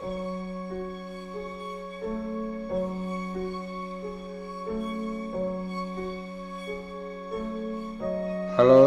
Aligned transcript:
Halo, 0.00 0.16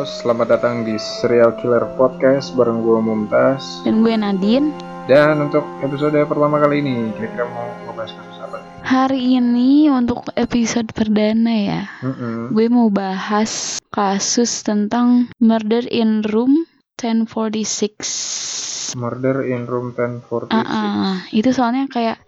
selamat 0.09 0.57
datang 0.57 0.81
di 0.81 0.97
Serial 0.97 1.54
Killer 1.61 1.86
Podcast 2.02 2.57
bareng 2.57 2.81
gue 2.81 2.97
Mumtaz. 2.97 3.86
Dan 3.86 4.02
gue 4.02 4.18
Nadine. 4.18 4.73
Dan 5.05 5.45
untuk 5.45 5.61
episode 5.86 6.18
pertama 6.25 6.57
kali 6.57 6.81
ini, 6.81 7.14
kira-kira 7.14 7.45
mau 7.45 7.70
ngebahas 7.86 8.18
kasus 8.18 8.38
apa 8.41 8.57
nih? 8.57 8.70
Hari 8.82 9.21
ini 9.38 9.93
untuk 9.93 10.25
episode 10.34 10.89
perdana 10.98 11.54
ya, 11.54 11.82
Mm-mm. 12.02 12.57
gue 12.57 12.66
mau 12.73 12.89
bahas 12.89 13.77
kasus 13.93 14.66
tentang 14.66 15.30
murder 15.38 15.86
in 15.93 16.25
room 16.25 16.66
1046. 16.98 18.72
Murder 18.96 19.46
in 19.50 19.65
Room 19.65 19.93
1046. 19.93 20.54
Ah, 20.54 20.65
ah, 20.65 21.15
itu 21.34 21.50
soalnya 21.54 21.89
kayak 21.89 22.21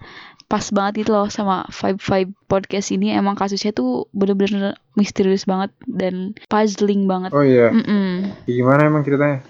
pas 0.45 0.61
banget 0.69 1.05
itu 1.05 1.09
loh 1.09 1.25
sama 1.33 1.65
vibe 1.73 1.97
vibe 1.97 2.31
podcast 2.45 2.93
ini 2.93 3.17
emang 3.17 3.33
kasusnya 3.33 3.73
tuh 3.73 4.05
bener-bener 4.13 4.77
misterius 4.93 5.49
banget 5.49 5.73
dan 5.89 6.37
puzzling 6.45 7.09
banget. 7.09 7.33
Oh 7.33 7.41
iya, 7.41 7.73
Mm-mm. 7.73 8.29
gimana 8.45 8.85
emang 8.85 9.01
ceritanya? 9.01 9.41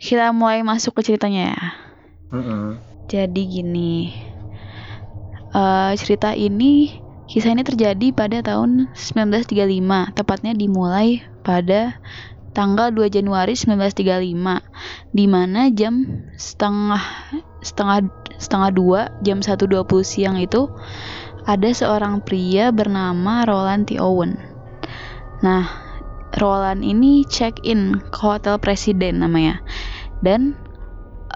Kita 0.00 0.32
mulai 0.32 0.64
masuk 0.64 0.96
ke 0.96 1.12
ceritanya 1.12 1.52
ya. 1.52 1.62
Mm-mm. 2.32 2.80
Jadi 3.06 3.42
gini, 3.44 4.10
eh, 5.52 5.92
cerita 6.00 6.32
ini, 6.32 6.96
kisah 7.28 7.52
ini 7.52 7.62
terjadi 7.62 8.10
pada 8.16 8.40
tahun 8.40 8.88
1935, 8.96 10.16
tepatnya 10.16 10.56
dimulai 10.56 11.22
pada 11.44 12.00
tanggal 12.56 12.88
2 12.88 13.12
Januari 13.12 13.52
1935, 13.52 15.12
di 15.12 15.24
mana 15.28 15.68
jam 15.68 16.24
setengah 16.40 17.04
setengah 17.60 18.08
setengah 18.40 18.70
dua, 18.72 19.00
jam 19.20 19.44
1.20 19.44 19.84
siang 20.00 20.40
itu 20.40 20.72
ada 21.44 21.68
seorang 21.68 22.24
pria 22.24 22.72
bernama 22.72 23.44
Roland 23.44 23.92
T. 23.92 24.00
Owen. 24.00 24.40
Nah, 25.44 25.68
Roland 26.40 26.80
ini 26.80 27.28
check 27.28 27.60
in 27.60 28.00
ke 28.00 28.18
hotel 28.24 28.56
presiden 28.56 29.20
namanya, 29.20 29.60
dan 30.24 30.56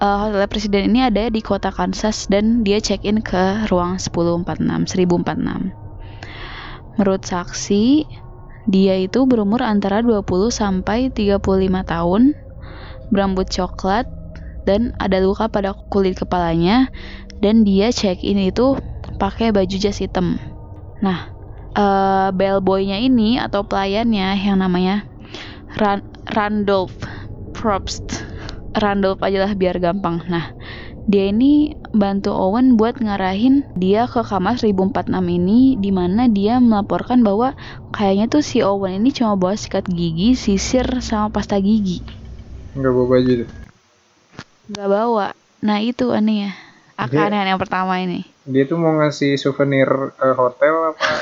eh, 0.01 0.17
hotel 0.25 0.49
presiden 0.49 0.89
ini 0.89 1.05
ada 1.05 1.29
di 1.29 1.45
kota 1.45 1.69
Kansas 1.69 2.33
dan 2.33 2.65
dia 2.65 2.81
check 2.81 3.05
in 3.05 3.21
ke 3.21 3.69
ruang 3.69 4.01
1046 4.01 4.89
1046 4.89 5.91
menurut 7.01 7.25
saksi 7.25 8.05
dia 8.69 8.99
itu 9.01 9.25
berumur 9.25 9.65
antara 9.65 10.05
20 10.05 10.53
sampai 10.53 11.09
35 11.13 11.83
tahun 11.87 12.37
berambut 13.09 13.49
coklat 13.49 14.07
dan 14.69 14.93
ada 15.01 15.19
luka 15.25 15.49
pada 15.49 15.73
kulit 15.89 16.19
kepalanya 16.21 16.93
dan 17.41 17.65
dia 17.65 17.91
check 17.91 18.21
in 18.21 18.39
itu 18.39 18.77
pakai 19.17 19.51
baju 19.51 19.77
jas 19.81 19.99
hitam 19.99 20.37
nah 21.01 21.33
eh, 21.75 22.29
bellboynya 22.37 23.01
ini 23.01 23.41
atau 23.41 23.65
pelayannya 23.65 24.37
yang 24.37 24.61
namanya 24.61 25.09
Ran- 25.79 26.07
Randolph 26.29 26.97
Probst 27.55 28.27
Randolph 28.71 29.19
aja 29.27 29.43
lah 29.43 29.53
biar 29.59 29.83
gampang. 29.83 30.23
Nah, 30.31 30.55
dia 31.09 31.33
ini 31.33 31.79
bantu 31.91 32.35
Owen 32.35 32.77
buat 32.77 33.01
ngarahin 33.01 33.65
dia 33.79 34.05
ke 34.11 34.21
kamar 34.21 34.61
1046 34.61 35.11
ini 35.11 35.75
di 35.81 35.91
mana 35.91 36.29
dia 36.29 36.61
melaporkan 36.61 37.25
bahwa 37.25 37.57
kayaknya 37.95 38.29
tuh 38.29 38.45
si 38.45 38.61
Owen 38.61 39.01
ini 39.01 39.11
cuma 39.15 39.39
bawa 39.39 39.57
sikat 39.57 39.89
gigi, 39.89 40.37
sisir 40.37 40.87
sama 41.01 41.33
pasta 41.33 41.57
gigi. 41.57 42.05
Nggak 42.77 42.93
bawa 42.93 43.07
baju 43.07 43.33
tuh. 43.45 43.51
Gak 44.71 44.87
bawa. 44.87 45.27
Nah, 45.67 45.83
itu 45.83 46.15
aneh 46.15 46.47
ya. 46.47 46.53
Keanehan 47.11 47.57
yang 47.57 47.61
pertama 47.61 47.99
ini. 47.99 48.23
Dia 48.47 48.69
tuh 48.71 48.79
mau 48.79 48.95
ngasih 49.03 49.35
souvenir 49.35 50.15
ke 50.15 50.29
hotel 50.37 50.95
apa? 50.95 51.03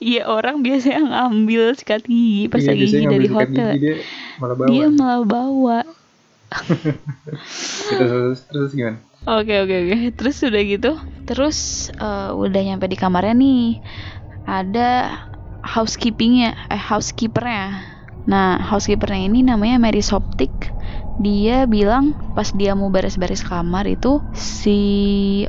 Iya, 0.00 0.32
orang 0.32 0.64
biasanya 0.64 1.04
ngambil 1.04 1.76
sikat 1.76 2.08
gigi, 2.08 2.48
pasta 2.48 2.72
Iya, 2.72 2.80
gigi 2.88 3.04
dari 3.04 3.28
hotel. 3.28 3.76
gigi, 3.76 3.80
dia 3.84 3.94
malah 4.40 4.56
bawa. 4.56 4.68
Dia 4.72 4.86
malah 4.88 5.24
bawa. 5.28 5.78
Terus, 7.90 8.10
terus, 8.10 8.38
terus 8.50 8.70
gimana? 8.74 8.98
Oke 9.28 9.52
oke 9.60 9.76
oke. 9.86 9.96
Terus 10.16 10.36
udah 10.48 10.62
gitu, 10.64 10.90
terus 11.28 11.58
eh, 11.92 12.30
udah 12.32 12.60
nyampe 12.64 12.88
di 12.88 12.96
kamarnya 12.96 13.34
nih. 13.36 13.78
Ada 14.48 14.88
housekeepingnya, 15.60 16.56
eh 16.72 16.80
housekeepernya. 16.80 17.84
Nah 18.24 18.56
housekeepernya 18.64 19.28
ini 19.28 19.44
namanya 19.44 19.76
Mary 19.76 20.00
Soptik. 20.00 20.52
Dia 21.20 21.68
bilang 21.68 22.16
pas 22.32 22.48
dia 22.56 22.72
mau 22.72 22.88
beres-beres 22.88 23.44
kamar 23.44 23.84
itu 23.84 24.24
si 24.32 24.80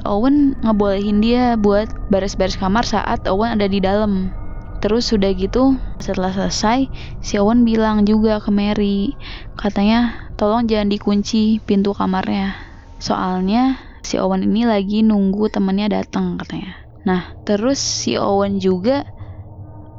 Owen 0.03 0.59
ngebolehin 0.59 1.23
dia 1.23 1.55
buat 1.55 1.87
beres-beres 2.11 2.59
kamar 2.59 2.83
saat 2.83 3.23
Owen 3.31 3.55
ada 3.55 3.71
di 3.71 3.79
dalam. 3.79 4.35
Terus 4.83 5.13
udah 5.15 5.31
gitu 5.31 5.79
setelah 6.03 6.35
selesai 6.35 6.91
si 7.23 7.39
Owen 7.39 7.63
bilang 7.63 8.03
juga 8.03 8.43
ke 8.43 8.51
Mary 8.51 9.15
katanya 9.55 10.30
tolong 10.41 10.65
jangan 10.65 10.89
dikunci 10.89 11.61
pintu 11.61 11.93
kamarnya 11.93 12.57
soalnya 12.97 13.77
si 14.01 14.17
Owen 14.17 14.45
ini 14.45 14.65
lagi 14.65 15.05
nunggu 15.05 15.49
temennya 15.53 16.01
datang 16.01 16.37
katanya. 16.41 16.77
Nah, 17.05 17.33
terus 17.45 17.81
si 17.81 18.17
Owen 18.17 18.61
juga 18.61 19.05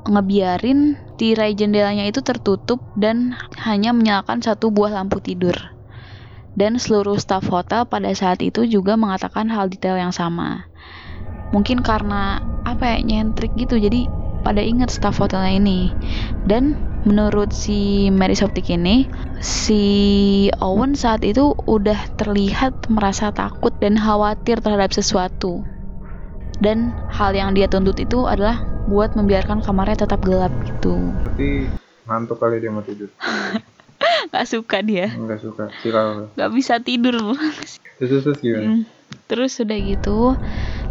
ngebiarin 0.06 0.98
tirai 1.14 1.54
jendelanya 1.54 2.06
itu 2.06 2.22
tertutup 2.22 2.82
dan 2.98 3.38
hanya 3.62 3.94
menyalakan 3.94 4.42
satu 4.42 4.74
buah 4.74 4.94
lampu 4.98 5.22
tidur. 5.22 5.54
Dan 6.52 6.76
seluruh 6.76 7.16
staf 7.16 7.48
hotel 7.48 7.88
pada 7.88 8.12
saat 8.12 8.44
itu 8.44 8.68
juga 8.68 8.98
mengatakan 8.98 9.48
hal 9.48 9.72
detail 9.72 9.96
yang 9.96 10.12
sama. 10.12 10.68
Mungkin 11.54 11.80
karena 11.80 12.44
apa 12.62 12.92
ya 12.92 12.98
nyentrik 13.00 13.56
gitu, 13.56 13.80
jadi 13.80 14.04
pada 14.42 14.60
ingat 14.60 14.90
staf 14.90 15.22
hotelnya 15.22 15.56
ini. 15.56 15.90
Dan 16.44 16.74
menurut 17.06 17.50
si 17.54 18.10
Mary 18.10 18.34
Soptik 18.34 18.68
ini, 18.70 19.06
si 19.42 19.82
Owen 20.62 20.94
saat 20.94 21.22
itu 21.26 21.54
udah 21.66 21.98
terlihat 22.18 22.74
merasa 22.90 23.30
takut 23.30 23.74
dan 23.78 23.98
khawatir 23.98 24.58
terhadap 24.58 24.90
sesuatu. 24.90 25.62
Dan 26.62 26.94
hal 27.10 27.34
yang 27.34 27.54
dia 27.58 27.66
tuntut 27.66 27.98
itu 27.98 28.26
adalah 28.26 28.62
buat 28.86 29.14
membiarkan 29.14 29.62
kamarnya 29.62 30.06
tetap 30.06 30.22
gelap 30.22 30.50
gitu. 30.62 30.94
Berarti 31.26 31.66
ngantuk 32.06 32.38
kali 32.38 32.58
dia 32.62 32.70
mau 32.70 32.82
tidur. 32.82 33.10
Gak 34.32 34.46
suka 34.50 34.82
dia, 34.82 35.10
Enggak 35.14 35.42
suka, 35.42 35.70
silau. 35.82 36.30
gak 36.34 36.50
bisa 36.54 36.78
tidur. 36.82 37.34
Terus, 37.34 37.78
terus, 37.98 38.22
terus 38.26 38.38
gimana? 38.42 38.66
Hmm. 38.66 38.82
Terus 39.30 39.56
udah 39.62 39.78
gitu, 39.80 40.36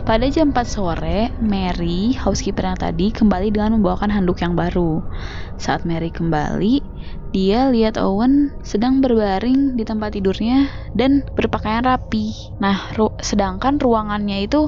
pada 0.02 0.26
jam 0.34 0.50
4 0.50 0.66
sore, 0.66 1.30
Mary, 1.38 2.18
housekeeper 2.18 2.66
yang 2.66 2.80
tadi, 2.80 3.14
kembali 3.14 3.54
dengan 3.54 3.78
membawakan 3.78 4.09
handuk 4.09 4.42
yang 4.42 4.58
baru. 4.58 5.06
Saat 5.62 5.86
Mary 5.86 6.09
kembali, 6.09 6.82
dia 7.32 7.72
lihat 7.72 7.96
Owen 7.96 8.52
sedang 8.59 9.00
berbaring 9.00 9.80
di 9.80 9.84
tempat 9.88 10.18
tidurnya 10.18 10.68
dan 10.92 11.24
berpakaian 11.38 11.86
rapi. 11.86 12.34
Nah, 12.59 12.92
ru- 12.98 13.16
sedangkan 13.22 13.80
ruangannya 13.80 14.44
itu 14.44 14.68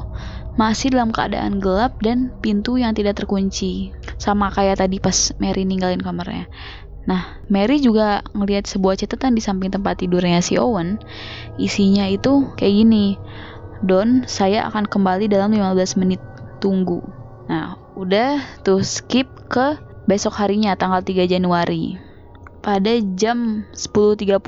masih 0.54 0.94
dalam 0.94 1.10
keadaan 1.10 1.58
gelap 1.58 1.98
dan 2.00 2.30
pintu 2.40 2.78
yang 2.78 2.94
tidak 2.94 3.18
terkunci. 3.18 3.90
Sama 4.22 4.54
kayak 4.54 4.86
tadi 4.86 5.02
pas 5.02 5.34
Mary 5.42 5.66
ninggalin 5.66 6.00
kamarnya. 6.00 6.46
Nah, 7.04 7.44
Mary 7.52 7.84
juga 7.84 8.24
ngelihat 8.32 8.64
sebuah 8.64 8.96
catatan 8.96 9.36
di 9.36 9.44
samping 9.44 9.72
tempat 9.72 10.00
tidurnya 10.00 10.40
si 10.40 10.56
Owen. 10.56 11.04
Isinya 11.60 12.08
itu 12.08 12.48
kayak 12.56 12.74
gini. 12.84 13.20
Don, 13.84 14.24
saya 14.24 14.64
akan 14.72 14.88
kembali 14.88 15.28
dalam 15.28 15.52
15 15.52 16.00
menit. 16.00 16.24
Tunggu. 16.64 17.04
Nah, 17.52 17.76
udah 18.00 18.40
tuh 18.64 18.80
skip 18.88 19.28
ke 19.52 19.76
besok 20.08 20.40
harinya 20.40 20.80
tanggal 20.80 21.04
3 21.04 21.28
Januari. 21.28 22.00
Pada 22.64 22.96
jam 23.20 23.68
10.30, 23.76 24.40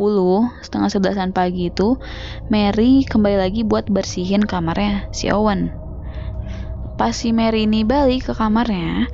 setengah 0.64 0.88
sebelasan 0.88 1.36
pagi 1.36 1.68
itu, 1.68 2.00
Mary 2.48 3.04
kembali 3.04 3.36
lagi 3.36 3.68
buat 3.68 3.92
bersihin 3.92 4.48
kamarnya 4.48 5.12
si 5.12 5.28
Owen. 5.28 5.76
Pas 6.96 7.12
si 7.12 7.36
Mary 7.36 7.68
ini 7.68 7.84
balik 7.84 8.32
ke 8.32 8.34
kamarnya, 8.40 9.12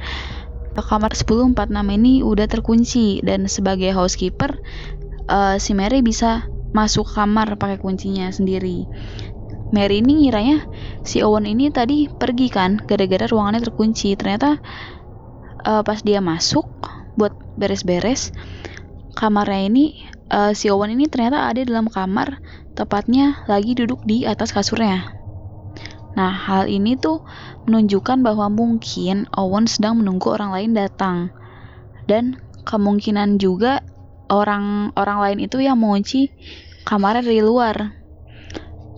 kamar 0.79 1.11
1046 1.11 1.55
ini 1.99 2.23
udah 2.23 2.47
terkunci 2.47 3.19
dan 3.19 3.51
sebagai 3.51 3.91
housekeeper 3.91 4.63
eh, 5.27 5.55
si 5.59 5.75
Mary 5.75 5.99
bisa 5.99 6.47
masuk 6.71 7.03
kamar 7.11 7.59
pakai 7.59 7.79
kuncinya 7.79 8.31
sendiri. 8.31 8.87
Mary 9.71 10.03
ini 10.03 10.27
ngiranya 10.27 10.67
si 11.03 11.23
Owen 11.23 11.47
ini 11.47 11.71
tadi 11.71 12.07
pergi 12.11 12.47
kan 12.51 12.79
gara-gara 12.79 13.27
ruangannya 13.27 13.63
terkunci. 13.63 14.15
Ternyata 14.15 14.59
eh, 15.67 15.83
pas 15.83 15.99
dia 16.03 16.23
masuk 16.23 16.67
buat 17.19 17.35
beres-beres 17.59 18.31
kamarnya 19.15 19.67
ini 19.67 19.85
eh, 20.31 20.55
si 20.55 20.71
Owen 20.71 20.95
ini 20.95 21.11
ternyata 21.11 21.51
ada 21.51 21.59
dalam 21.63 21.91
kamar 21.91 22.39
tepatnya 22.75 23.43
lagi 23.51 23.75
duduk 23.75 24.03
di 24.07 24.23
atas 24.23 24.55
kasurnya. 24.55 25.19
Nah, 26.11 26.31
hal 26.31 26.67
ini 26.67 26.99
tuh 26.99 27.23
menunjukkan 27.65 28.25
bahwa 28.25 28.49
mungkin 28.49 29.29
Owen 29.37 29.65
sedang 29.69 30.01
menunggu 30.01 30.33
orang 30.33 30.51
lain 30.55 30.71
datang. 30.73 31.29
Dan 32.09 32.41
kemungkinan 32.65 33.37
juga 33.37 33.85
orang 34.31 34.95
orang 34.95 35.19
lain 35.21 35.39
itu 35.43 35.59
yang 35.61 35.77
mengunci 35.77 36.31
kamarnya 36.87 37.25
dari 37.25 37.43
luar. 37.43 38.01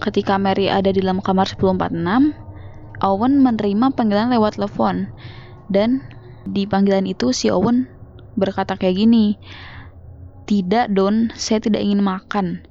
ketika 0.03 0.35
Mary 0.35 0.67
ada 0.67 0.91
di 0.91 0.99
dalam 0.99 1.23
kamar 1.23 1.47
1046, 1.47 2.35
Owen 2.99 3.39
menerima 3.39 3.95
panggilan 3.95 4.35
lewat 4.35 4.59
telepon. 4.59 5.07
Dan 5.71 6.03
di 6.43 6.67
panggilan 6.67 7.07
itu 7.07 7.31
si 7.31 7.47
Owen 7.47 7.87
berkata 8.35 8.75
kayak 8.75 8.99
gini, 8.99 9.39
"Tidak, 10.43 10.91
Don, 10.91 11.31
saya 11.39 11.63
tidak 11.63 11.87
ingin 11.87 12.03
makan. 12.03 12.67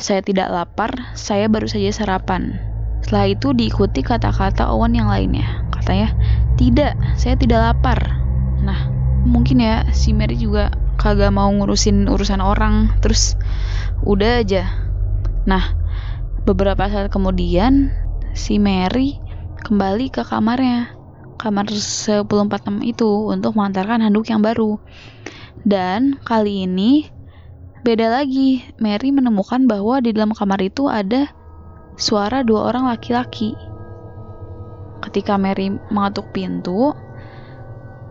Saya 0.00 0.24
tidak 0.24 0.48
lapar, 0.48 1.12
saya 1.12 1.44
baru 1.52 1.68
saja 1.68 1.92
sarapan." 1.92 2.71
Setelah 3.02 3.26
itu 3.28 3.50
diikuti 3.50 4.00
kata-kata 4.00 4.70
Owen 4.70 4.94
yang 4.94 5.10
lainnya. 5.10 5.66
Katanya, 5.74 6.14
"Tidak, 6.54 7.18
saya 7.18 7.34
tidak 7.34 7.58
lapar." 7.60 7.98
Nah, 8.62 8.88
mungkin 9.26 9.58
ya 9.58 9.90
si 9.90 10.14
Mary 10.14 10.38
juga 10.38 10.70
kagak 11.02 11.34
mau 11.34 11.50
ngurusin 11.50 12.06
urusan 12.06 12.38
orang, 12.38 12.94
terus 13.02 13.34
udah 14.06 14.46
aja. 14.46 14.70
Nah, 15.50 15.74
beberapa 16.46 16.86
saat 16.86 17.10
kemudian 17.10 17.90
si 18.32 18.62
Mary 18.62 19.18
kembali 19.66 20.14
ke 20.14 20.22
kamarnya 20.22 20.94
kamar 21.42 21.66
1046 21.66 22.86
itu 22.86 23.10
untuk 23.26 23.58
mengantarkan 23.58 24.06
handuk 24.06 24.30
yang 24.30 24.38
baru. 24.38 24.78
Dan 25.66 26.22
kali 26.22 26.70
ini 26.70 27.10
beda 27.82 28.14
lagi. 28.22 28.62
Mary 28.78 29.10
menemukan 29.10 29.66
bahwa 29.66 29.98
di 29.98 30.14
dalam 30.14 30.30
kamar 30.34 30.62
itu 30.62 30.86
ada 30.86 31.34
suara 31.96 32.44
dua 32.46 32.72
orang 32.72 32.88
laki-laki. 32.88 33.56
Ketika 35.02 35.34
Mary 35.36 35.72
mengetuk 35.90 36.30
pintu, 36.30 36.94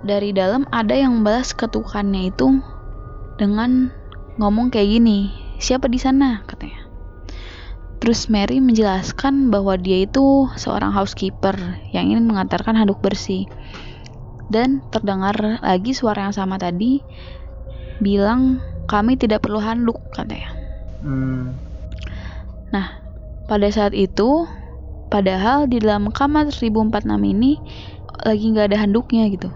dari 0.02 0.34
dalam 0.34 0.66
ada 0.74 0.98
yang 0.98 1.22
membalas 1.22 1.54
ketukannya 1.54 2.34
itu 2.34 2.60
dengan 3.38 3.94
ngomong 4.42 4.74
kayak 4.74 5.00
gini, 5.00 5.32
"Siapa 5.62 5.88
di 5.88 6.02
sana?" 6.02 6.44
katanya. 6.50 6.82
Terus 8.02 8.34
Mary 8.34 8.58
menjelaskan 8.58 9.54
bahwa 9.54 9.78
dia 9.78 10.10
itu 10.10 10.50
seorang 10.58 10.90
housekeeper 10.90 11.54
yang 11.94 12.10
ingin 12.10 12.26
mengantarkan 12.26 12.74
handuk 12.74 12.98
bersih. 12.98 13.46
Dan 14.50 14.82
terdengar 14.90 15.62
lagi 15.62 15.94
suara 15.94 16.28
yang 16.28 16.36
sama 16.36 16.58
tadi 16.58 17.00
bilang 18.02 18.58
kami 18.90 19.22
tidak 19.22 19.46
perlu 19.46 19.62
handuk 19.62 20.02
katanya. 20.18 20.50
Hmm. 21.06 21.54
Nah, 22.74 23.01
pada 23.52 23.68
saat 23.68 23.92
itu 23.92 24.48
padahal 25.12 25.68
di 25.68 25.84
dalam 25.84 26.08
kamar 26.08 26.56
1046 26.56 27.04
ini 27.20 27.60
lagi 28.24 28.46
nggak 28.48 28.72
ada 28.72 28.88
handuknya 28.88 29.28
gitu. 29.28 29.52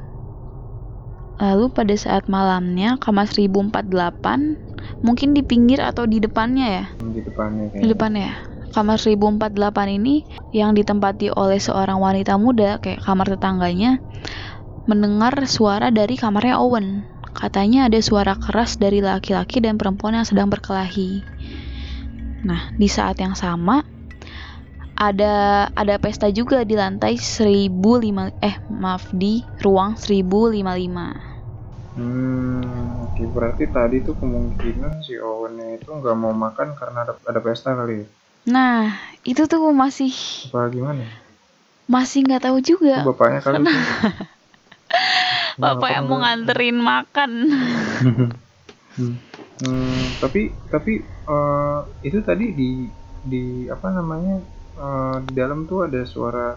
Lalu 1.40 1.72
pada 1.72 1.96
saat 1.96 2.28
malamnya 2.28 3.00
kamar 3.00 3.32
1048 3.32 5.00
mungkin 5.00 5.32
di 5.32 5.42
pinggir 5.48 5.80
atau 5.80 6.04
di 6.04 6.20
depannya 6.20 6.68
ya 6.68 6.86
di 7.00 7.24
depannya 7.24 7.72
kayaknya. 7.72 7.82
di 7.82 7.88
depannya 7.88 8.24
ya 8.28 8.36
kamar 8.76 8.98
1048 9.00 9.98
ini 10.04 10.28
yang 10.52 10.76
ditempati 10.76 11.32
oleh 11.32 11.60
seorang 11.60 12.00
wanita 12.04 12.36
muda 12.36 12.84
kayak 12.84 13.00
kamar 13.00 13.32
tetangganya 13.32 14.04
mendengar 14.86 15.34
suara 15.48 15.90
dari 15.90 16.20
kamarnya 16.20 16.60
Owen 16.60 17.08
katanya 17.36 17.88
ada 17.92 18.00
suara 18.00 18.36
keras 18.36 18.80
dari 18.80 19.04
laki-laki 19.04 19.60
dan 19.60 19.80
perempuan 19.80 20.16
yang 20.16 20.28
sedang 20.28 20.48
berkelahi 20.52 21.24
nah 22.46 22.62
di 22.78 22.86
saat 22.86 23.18
yang 23.18 23.34
sama 23.34 23.82
ada 24.96 25.68
ada 25.76 25.96
pesta 26.00 26.32
juga 26.32 26.64
di 26.64 26.78
lantai 26.78 27.20
1005 27.20 28.32
eh 28.40 28.56
maaf 28.72 29.12
di 29.12 29.44
ruang 29.60 30.00
1055 30.00 31.36
Hmm, 31.96 33.08
oke 33.08 33.24
berarti 33.32 33.72
tadi 33.72 34.04
tuh 34.04 34.20
kemungkinan 34.20 35.00
si 35.08 35.16
Owennya 35.16 35.80
itu 35.80 35.96
nggak 35.96 36.16
mau 36.20 36.36
makan 36.36 36.76
karena 36.76 37.08
ada, 37.08 37.16
ada 37.24 37.40
pesta 37.40 37.72
kali 37.72 38.04
ya? 38.04 38.06
Nah, 38.52 38.92
itu 39.24 39.48
tuh 39.48 39.72
masih 39.72 40.12
Apa 40.52 40.68
gimana? 40.76 41.08
masih 41.88 42.28
nggak 42.28 42.52
tahu 42.52 42.58
juga. 42.60 43.00
Itu 43.00 43.16
bapaknya 43.16 43.40
kali 43.40 43.64
itu. 43.64 43.80
Bapak 45.64 45.88
yang 45.88 46.06
mau 46.12 46.20
nganterin 46.20 46.78
makan. 46.80 47.32
Hmm. 48.96 49.12
Hmm, 49.60 50.08
tapi 50.24 50.56
tapi 50.72 51.04
eh, 51.34 51.78
itu 52.08 52.18
tadi 52.28 52.46
di 52.60 52.70
di 53.32 53.44
apa 53.76 53.88
namanya 53.98 54.36
eh, 54.84 55.16
di 55.26 55.32
dalam 55.40 55.60
tuh 55.70 55.80
ada 55.88 56.02
suara 56.14 56.48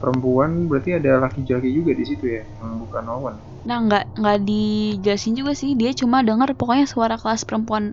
perempuan 0.00 0.50
berarti 0.68 0.90
ada 0.98 1.12
laki 1.24 1.40
jaki 1.50 1.68
juga 1.78 1.92
di 2.00 2.04
situ 2.08 2.24
ya 2.36 2.42
yang 2.60 2.80
bukan 2.80 3.04
Owen. 3.16 3.36
Nah, 3.68 3.78
nggak 3.86 4.04
nggak 4.20 4.38
dijelasin 4.48 5.34
juga 5.38 5.52
sih. 5.60 5.70
Dia 5.80 5.90
cuma 6.00 6.18
dengar 6.28 6.48
pokoknya 6.58 6.86
suara 6.94 7.14
kelas 7.22 7.42
perempuan 7.48 7.84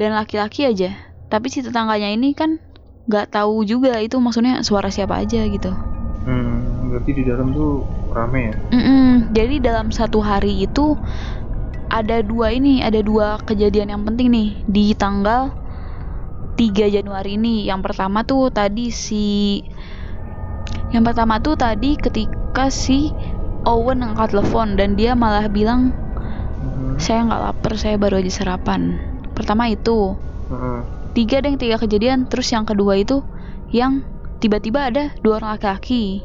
dan 0.00 0.10
laki-laki 0.18 0.60
aja. 0.70 0.90
Tapi 1.32 1.46
si 1.54 1.60
tetangganya 1.66 2.10
ini 2.16 2.28
kan 2.40 2.50
nggak 3.08 3.26
tahu 3.36 3.54
juga 3.72 3.92
itu 4.06 4.16
maksudnya 4.24 4.54
suara 4.68 4.88
siapa 4.96 5.14
aja 5.22 5.40
gitu. 5.54 5.72
Hmm, 6.26 6.90
berarti 6.90 7.10
di 7.18 7.22
dalam 7.30 7.48
tuh 7.56 7.70
rame 8.16 8.40
ya? 8.50 8.56
Mm-mm. 8.72 9.28
Jadi 9.36 9.54
dalam 9.60 9.92
satu 9.92 10.18
hari 10.24 10.64
itu 10.64 10.96
ada 11.92 12.24
dua 12.24 12.56
ini, 12.56 12.80
ada 12.80 13.04
dua 13.04 13.36
kejadian 13.44 13.92
yang 13.92 14.02
penting 14.08 14.32
nih 14.32 14.48
di 14.64 14.96
tanggal 14.96 15.52
3 16.56 16.88
Januari 16.88 17.36
ini. 17.36 17.68
Yang 17.68 17.92
pertama 17.92 18.24
tuh 18.24 18.48
tadi 18.48 18.88
si 18.88 19.60
yang 20.88 21.04
pertama 21.04 21.36
tuh 21.44 21.56
tadi 21.56 22.00
ketika 22.00 22.72
si 22.72 23.12
Owen 23.68 24.00
angkat 24.00 24.32
telepon 24.32 24.80
dan 24.80 24.96
dia 24.96 25.12
malah 25.12 25.52
bilang 25.52 25.92
Mhm. 26.62 26.96
saya 26.96 27.28
nggak 27.28 27.42
lapar, 27.44 27.72
saya 27.76 28.00
baru 28.00 28.24
aja 28.24 28.32
sarapan. 28.32 28.96
Pertama 29.36 29.68
itu 29.68 30.16
Heeh. 30.48 30.80
tiga 31.12 31.44
deh 31.44 31.60
tiga 31.60 31.76
kejadian. 31.76 32.24
Terus 32.24 32.48
yang 32.56 32.64
kedua 32.64 32.96
itu 32.96 33.20
yang 33.68 34.00
tiba-tiba 34.40 34.88
ada 34.88 35.12
dua 35.20 35.44
orang 35.44 35.60
laki-laki. 35.60 36.24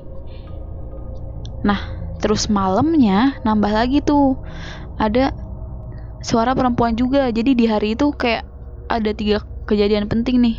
Nah, 1.68 1.80
terus 2.24 2.48
malamnya 2.48 3.36
nambah 3.44 3.72
lagi 3.72 4.00
tuh 4.00 4.40
ada 4.98 5.34
suara 6.22 6.54
perempuan 6.58 6.98
juga. 6.98 7.30
Jadi 7.30 7.54
di 7.54 7.66
hari 7.70 7.94
itu 7.94 8.14
kayak 8.14 8.46
ada 8.88 9.12
tiga 9.12 9.44
kejadian 9.68 10.08
penting 10.08 10.40
nih 10.40 10.58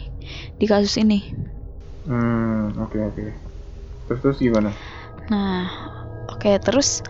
di 0.61 0.67
kasus 0.69 1.01
ini. 1.01 1.25
Hmm, 2.05 2.77
oke 2.81 2.97
oke. 2.97 3.25
Terus 4.09 4.21
terus 4.25 4.39
gimana? 4.41 4.73
Nah, 5.29 5.69
oke 6.33 6.57
terus 6.65 7.05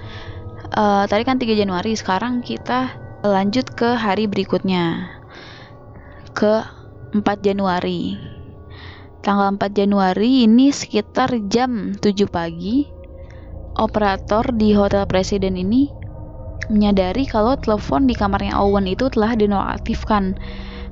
eh, 0.75 1.05
tadi 1.07 1.23
kan 1.23 1.39
3 1.39 1.55
Januari, 1.55 1.95
sekarang 1.95 2.43
kita 2.43 2.95
lanjut 3.23 3.75
ke 3.75 3.99
hari 3.99 4.31
berikutnya. 4.31 5.11
Ke 6.35 6.63
4 7.15 7.23
Januari. 7.43 8.19
Tanggal 9.23 9.59
4 9.59 9.75
Januari 9.75 10.47
ini 10.47 10.71
sekitar 10.71 11.35
jam 11.51 11.99
7 11.99 12.31
pagi, 12.31 12.87
operator 13.75 14.55
di 14.55 14.75
Hotel 14.75 15.07
Presiden 15.11 15.59
ini 15.59 15.98
menyadari 16.67 17.25
kalau 17.25 17.55
telepon 17.55 18.11
di 18.11 18.19
kamarnya 18.19 18.59
Owen 18.59 18.91
itu 18.91 19.07
telah 19.09 19.39
dinonaktifkan. 19.39 20.35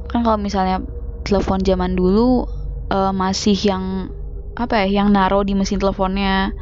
Kan 0.06 0.20
kalau 0.22 0.38
misalnya 0.38 0.86
telepon 1.26 1.58
zaman 1.66 1.98
dulu 1.98 2.46
eh, 2.94 3.12
masih 3.12 3.58
yang 3.58 4.14
apa 4.56 4.86
ya, 4.86 5.02
yang 5.02 5.10
naro 5.10 5.42
di 5.42 5.58
mesin 5.58 5.82
teleponnya. 5.82 6.54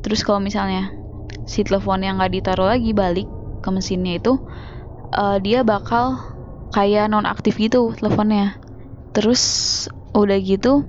Terus 0.00 0.22
kalau 0.22 0.38
misalnya 0.38 0.94
si 1.44 1.66
teleponnya 1.66 2.16
nggak 2.16 2.32
ditaruh 2.32 2.70
lagi 2.72 2.94
balik 2.96 3.28
ke 3.60 3.68
mesinnya 3.74 4.22
itu, 4.22 4.38
eh, 5.12 5.38
dia 5.42 5.66
bakal 5.66 6.16
kayak 6.70 7.10
nonaktif 7.10 7.58
gitu 7.58 7.92
teleponnya. 7.98 8.56
Terus 9.12 9.42
udah 10.14 10.38
gitu, 10.38 10.86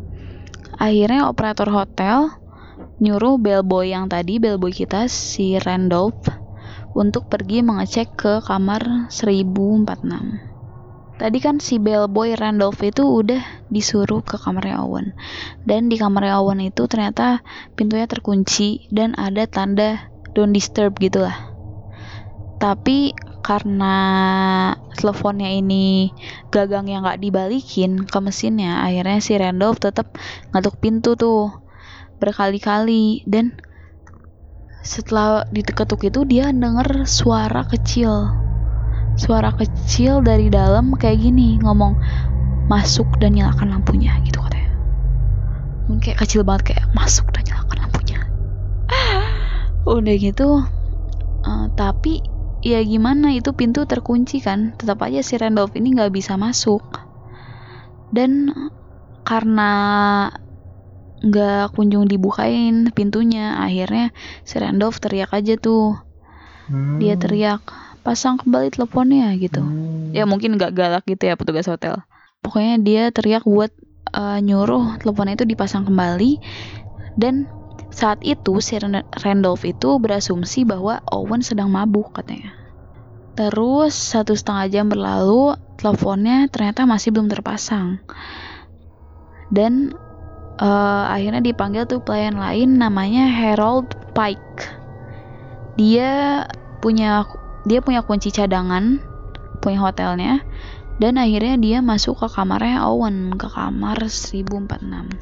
akhirnya 0.77 1.27
operator 1.29 1.69
hotel 1.69 2.29
nyuruh 2.99 3.35
bellboy 3.35 3.91
yang 3.91 4.07
tadi 4.07 4.39
bellboy 4.39 4.71
kita 4.71 5.11
si 5.11 5.59
Randolph 5.59 6.44
untuk 6.95 7.27
pergi 7.27 7.59
mengecek 7.59 8.15
ke 8.15 8.33
kamar 8.39 9.11
1046. 9.11 10.55
Tadi 11.15 11.39
kan 11.39 11.63
si 11.63 11.79
bellboy 11.79 12.35
Randolph 12.35 12.79
itu 12.83 13.03
udah 13.03 13.67
disuruh 13.71 14.19
ke 14.23 14.35
kamarnya 14.35 14.83
Owen. 14.83 15.15
Dan 15.63 15.87
di 15.87 15.95
kamarnya 15.95 16.39
Owen 16.43 16.59
itu 16.63 16.87
ternyata 16.91 17.39
pintunya 17.75 18.07
terkunci 18.07 18.87
dan 18.91 19.15
ada 19.15 19.47
tanda 19.47 20.11
don't 20.35 20.51
disturb 20.51 20.95
gitu 20.99 21.23
lah. 21.23 21.55
Tapi 22.59 23.15
karena 23.43 23.95
teleponnya 24.95 25.51
ini 25.55 26.11
gagang 26.51 26.91
yang 26.91 27.07
nggak 27.07 27.21
dibalikin 27.21 28.03
ke 28.03 28.17
mesinnya, 28.19 28.83
akhirnya 28.83 29.19
si 29.23 29.39
Randolph 29.39 29.79
tetap 29.79 30.15
ngetuk 30.51 30.81
pintu 30.83 31.15
tuh 31.15 31.51
berkali-kali 32.19 33.23
dan 33.27 33.55
setelah 34.85 35.49
diketuk 35.49 36.05
itu 36.05 36.21
dia 36.29 36.53
denger 36.53 37.09
suara 37.09 37.65
kecil. 37.65 38.29
Suara 39.17 39.49
kecil 39.49 40.21
dari 40.21 40.53
dalam 40.53 40.93
kayak 40.93 41.25
gini 41.25 41.57
ngomong 41.57 41.97
masuk 42.69 43.17
dan 43.17 43.33
nyalakan 43.33 43.73
lampunya 43.73 44.13
gitu 44.21 44.37
katanya. 44.45 44.69
Mungkin 45.89 46.01
kayak 46.05 46.21
kecil 46.21 46.45
banget 46.45 46.77
kayak 46.77 46.85
masuk 46.93 47.25
dan 47.33 47.49
nyalakan 47.49 47.77
lampunya. 47.81 48.19
Udah 49.89 50.15
gitu 50.21 50.61
eh, 51.41 51.65
tapi 51.73 52.21
ya 52.61 52.77
gimana 52.85 53.33
itu 53.33 53.57
pintu 53.57 53.89
terkunci 53.89 54.37
kan. 54.37 54.77
Tetap 54.77 55.01
aja 55.01 55.25
si 55.25 55.33
Randolph 55.41 55.73
ini 55.73 55.97
nggak 55.97 56.13
bisa 56.13 56.37
masuk. 56.37 56.85
Dan 58.13 58.53
karena 59.25 59.71
nggak 61.25 61.73
kunjung 61.73 62.05
dibukain 62.05 62.93
pintunya. 62.93 63.57
Akhirnya 63.57 64.13
si 64.45 64.61
Randolph 64.61 65.01
teriak 65.01 65.33
aja 65.33 65.57
tuh. 65.57 65.97
Hmm. 66.65 66.97
dia 66.97 67.13
teriak 67.13 67.61
pasang 68.01 68.41
kembali 68.41 68.73
teleponnya 68.73 69.29
gitu. 69.37 69.61
Hmm. 69.61 70.09
ya 70.09 70.25
mungkin 70.25 70.57
nggak 70.57 70.73
galak 70.73 71.03
gitu 71.05 71.29
ya 71.29 71.37
petugas 71.37 71.69
hotel. 71.69 72.01
Pokoknya 72.41 72.81
dia 72.81 73.03
teriak 73.13 73.45
buat 73.45 73.69
eh, 74.13 74.39
nyuruh 74.41 74.97
teleponnya 75.01 75.37
itu 75.41 75.45
dipasang 75.45 75.85
kembali. 75.85 76.41
Dan 77.13 77.45
saat 77.93 78.19
itu 78.25 78.59
si 78.59 78.75
Ran- 78.81 79.07
Randolph 79.23 79.63
itu 79.63 80.01
berasumsi 80.01 80.65
bahwa 80.65 80.99
Owen 81.13 81.45
sedang 81.45 81.69
mabuk 81.69 82.11
katanya. 82.17 82.51
Terus 83.35 83.93
satu 83.93 84.33
setengah 84.35 84.65
jam 84.71 84.85
berlalu 84.87 85.55
teleponnya 85.77 86.47
ternyata 86.49 86.87
masih 86.87 87.11
belum 87.13 87.27
terpasang. 87.27 87.99
Dan 89.53 89.93
eh, 90.59 91.03
akhirnya 91.11 91.41
dipanggil 91.41 91.87
tuh 91.87 91.99
pelayan 92.03 92.37
lain 92.39 92.79
namanya 92.79 93.27
Harold 93.27 93.91
Pike. 94.15 94.63
Dia 95.75 96.43
punya 96.79 97.25
dia 97.65 97.81
punya 97.81 98.05
kunci 98.05 98.29
cadangan 98.29 99.01
punya 99.57 99.81
hotelnya 99.81 100.45
dan 101.01 101.17
akhirnya 101.17 101.57
dia 101.57 101.77
masuk 101.81 102.21
ke 102.21 102.27
kamarnya 102.29 102.85
Owen 102.85 103.35
ke 103.35 103.49
kamar 103.49 104.05
1046 104.05 105.17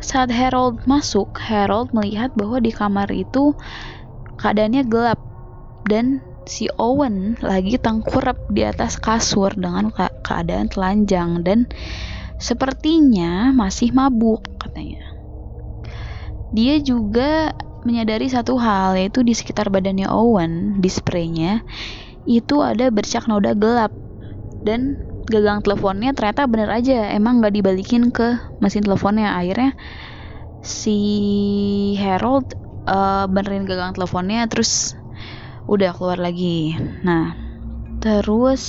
saat 0.00 0.32
Harold 0.32 0.80
masuk 0.88 1.36
Harold 1.36 1.92
melihat 1.92 2.32
bahwa 2.32 2.58
di 2.58 2.72
kamar 2.72 3.12
itu 3.12 3.52
keadaannya 4.40 4.88
gelap 4.88 5.20
dan 5.84 6.24
si 6.48 6.72
Owen 6.80 7.36
lagi 7.44 7.76
tengkurap 7.76 8.40
di 8.48 8.64
atas 8.64 8.96
kasur 8.96 9.52
dengan 9.52 9.92
ke- 9.92 10.16
keadaan 10.24 10.72
telanjang 10.72 11.44
dan 11.44 11.68
sepertinya 12.40 13.52
masih 13.52 13.92
mabuk 13.92 14.40
katanya. 14.56 15.04
Dia 16.50 16.80
juga 16.82 17.52
menyadari 17.84 18.26
satu 18.28 18.56
hal 18.60 18.96
yaitu 18.96 19.22
di 19.22 19.32
sekitar 19.32 19.72
badannya 19.72 20.08
Owen 20.10 20.82
di 20.82 20.90
spraynya 20.90 21.64
itu 22.28 22.60
ada 22.64 22.88
bercak 22.88 23.28
noda 23.28 23.52
gelap. 23.54 23.92
Dan 24.60 24.98
gagang 25.30 25.64
teleponnya 25.64 26.12
ternyata 26.12 26.44
bener 26.50 26.68
aja 26.68 27.12
emang 27.14 27.40
nggak 27.40 27.54
dibalikin 27.54 28.10
ke 28.10 28.40
mesin 28.58 28.84
teleponnya. 28.84 29.36
Akhirnya 29.36 29.76
si 30.60 30.98
Harold 32.00 32.56
eh, 32.88 33.24
benerin 33.28 33.68
gagang 33.68 33.94
teleponnya 33.96 34.48
terus 34.48 34.96
udah 35.68 35.92
keluar 35.94 36.18
lagi. 36.18 36.76
Nah 37.04 37.36
terus 38.00 38.64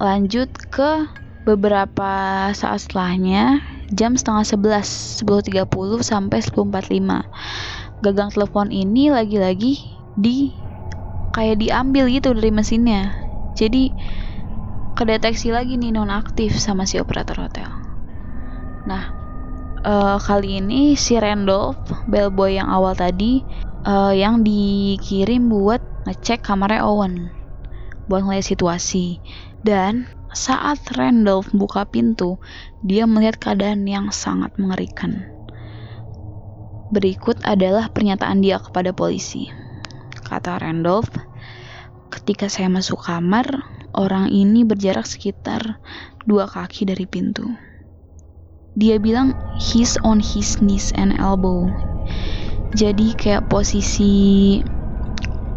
lanjut 0.00 0.48
ke 0.72 1.21
beberapa 1.42 2.12
saat 2.54 2.86
setelahnya 2.86 3.60
jam 3.90 4.14
setengah 4.14 4.46
sebelas 4.46 4.86
10.30 5.20 5.66
sampai 6.00 6.38
10.45 6.38 8.02
gagang 8.02 8.30
telepon 8.30 8.68
ini 8.70 9.10
lagi-lagi 9.10 9.78
di 10.18 10.54
kayak 11.32 11.62
diambil 11.64 12.10
gitu 12.10 12.34
dari 12.36 12.50
mesinnya. 12.52 13.14
Jadi 13.56 13.92
kedeteksi 14.94 15.50
lagi 15.54 15.80
nih 15.80 15.94
nonaktif 15.94 16.54
sama 16.58 16.84
si 16.84 17.00
operator 17.00 17.38
hotel. 17.38 17.70
Nah 18.86 19.04
eh, 19.82 20.16
kali 20.18 20.62
ini 20.62 20.94
si 20.94 21.16
Randolph 21.18 21.78
bellboy 22.06 22.58
yang 22.58 22.68
awal 22.68 22.94
tadi 22.94 23.42
eh, 23.86 24.12
yang 24.14 24.42
dikirim 24.46 25.48
buat 25.50 25.80
ngecek 26.06 26.42
kamarnya 26.42 26.82
Owen 26.86 27.42
buat 28.10 28.26
ngeliat 28.26 28.46
situasi. 28.46 29.22
Dan 29.62 30.10
saat 30.32 30.80
Randolph 30.96 31.52
buka 31.52 31.84
pintu 31.88 32.40
dia 32.80 33.04
melihat 33.08 33.38
keadaan 33.38 33.84
yang 33.84 34.08
sangat 34.10 34.56
mengerikan 34.56 35.32
Berikut 36.92 37.40
adalah 37.48 37.88
pernyataan 37.88 38.44
dia 38.44 38.60
kepada 38.60 38.92
polisi. 38.92 39.48
Kata 40.12 40.60
Randolph, 40.60 41.08
ketika 42.12 42.52
saya 42.52 42.68
masuk 42.68 43.00
kamar, 43.08 43.64
orang 43.96 44.28
ini 44.28 44.60
berjarak 44.60 45.08
sekitar 45.08 45.80
dua 46.28 46.44
kaki 46.44 46.84
dari 46.84 47.08
pintu. 47.08 47.48
Dia 48.76 49.00
bilang 49.00 49.32
he's 49.56 49.96
on 50.04 50.20
his 50.20 50.60
knees 50.60 50.92
and 50.92 51.16
elbow. 51.16 51.64
Jadi 52.76 53.16
kayak 53.16 53.48
posisi 53.48 54.60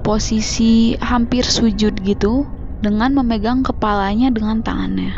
posisi 0.08 0.96
hampir 1.03 1.44
sujud 1.44 2.00
gitu 2.00 2.48
dengan 2.86 3.18
memegang 3.18 3.65
kepalanya 3.65 4.30
dengan 4.30 4.62
tangannya. 4.62 5.18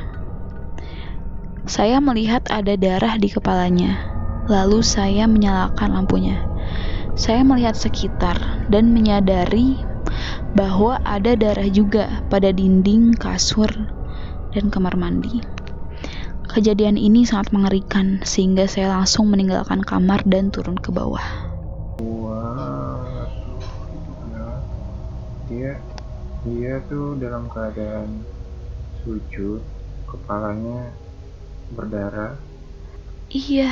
Saya 1.68 2.00
melihat 2.00 2.48
ada 2.48 2.80
darah 2.80 3.20
di 3.20 3.28
kepalanya. 3.28 4.08
Lalu 4.48 4.80
saya 4.80 5.28
menyalakan 5.28 5.92
lampunya. 5.92 6.48
Saya 7.20 7.44
melihat 7.44 7.76
sekitar 7.76 8.40
dan 8.72 8.96
menyadari 8.96 9.76
bahwa 10.56 11.04
ada 11.04 11.36
darah 11.36 11.68
juga 11.68 12.24
pada 12.32 12.56
dinding, 12.56 13.12
kasur, 13.20 13.68
dan 14.56 14.72
kamar 14.72 14.96
mandi. 14.96 15.44
Kejadian 16.48 16.96
ini 16.96 17.28
sangat 17.28 17.52
mengerikan 17.52 18.24
sehingga 18.24 18.64
saya 18.72 18.96
langsung 18.96 19.28
meninggalkan 19.28 19.84
kamar 19.84 20.24
dan 20.24 20.56
turun 20.56 20.80
ke 20.80 20.96
bawah. 20.96 21.28
Gila. 22.00 22.48
Dia 25.52 25.97
dia 26.48 26.74
tuh 26.90 27.06
dalam 27.24 27.44
keadaan 27.54 28.10
sujud, 29.04 29.62
kepalanya 30.10 30.80
berdarah, 31.76 32.34
Iya, 33.30 33.72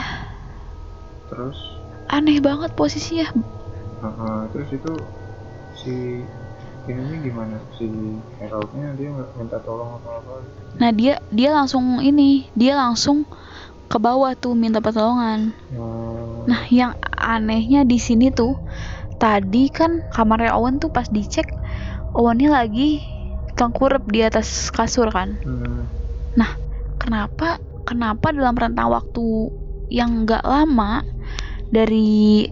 terus 1.29 1.57
aneh 2.11 2.37
banget 2.43 2.71
posisinya. 2.75 3.27
uh, 4.03 4.43
terus 4.53 4.69
itu 4.75 4.93
si 5.79 5.95
ininya 6.89 7.17
gimana? 7.23 7.57
Si 7.77 7.85
Haroldnya 8.39 8.93
dia 8.99 9.09
nggak 9.15 9.29
minta 9.39 9.57
tolong 9.65 9.97
apa 9.97 10.09
apa? 10.21 10.35
Nah, 10.75 10.91
dia 10.91 11.23
dia 11.31 11.49
langsung 11.55 12.03
ini, 12.03 12.51
dia 12.53 12.75
langsung 12.75 13.25
ke 13.91 13.97
bawah 14.01 14.33
tuh 14.37 14.53
minta 14.57 14.79
pertolongan. 14.83 15.53
Oh, 15.77 16.45
Nah, 16.45 16.63
yang 16.69 16.93
anehnya 17.15 17.87
di 17.87 17.97
sini 17.97 18.29
tuh 18.29 18.53
tadi 19.17 19.71
kan 19.71 20.03
kamarnya 20.13 20.53
Owen 20.59 20.77
tuh 20.83 20.91
pas 20.91 21.07
dicek 21.09 21.47
Owennya 22.19 22.49
lagi 22.57 22.89
tengkurap 23.57 24.03
di 24.13 24.19
atas 24.27 24.47
kasur 24.75 25.07
kan. 25.17 25.29
hmm, 25.43 25.85
Kenapa 27.01 27.61
kenapa 27.85 28.27
dalam 28.33 28.55
rentang 28.57 28.89
waktu 28.89 29.51
yang 29.93 30.25
nggak 30.25 30.43
lama 30.43 31.05
dari 31.69 32.47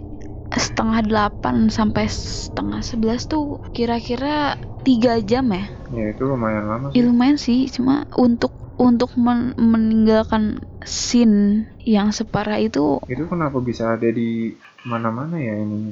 setengah 0.54 1.02
delapan 1.10 1.56
sampai 1.74 2.06
setengah 2.12 2.82
sebelas 2.86 3.26
tuh 3.26 3.58
kira-kira 3.74 4.56
tiga 4.86 5.18
jam 5.24 5.46
ya? 5.50 5.66
ya 5.94 6.06
itu 6.14 6.24
lumayan 6.26 6.66
lama 6.70 6.90
Ya 6.94 7.02
sih. 7.02 7.08
lumayan 7.10 7.38
sih, 7.42 7.60
cuma 7.74 8.06
untuk 8.26 8.54
untuk 8.78 9.10
men- 9.18 9.56
meninggalkan 9.58 10.62
scene 10.86 11.66
yang 11.86 12.10
separah 12.14 12.58
itu 12.62 13.02
Itu 13.10 13.24
kenapa 13.32 13.58
bisa 13.64 13.96
ada 13.96 14.10
di 14.20 14.54
mana-mana 14.86 15.36
ya 15.40 15.56
ini 15.58 15.92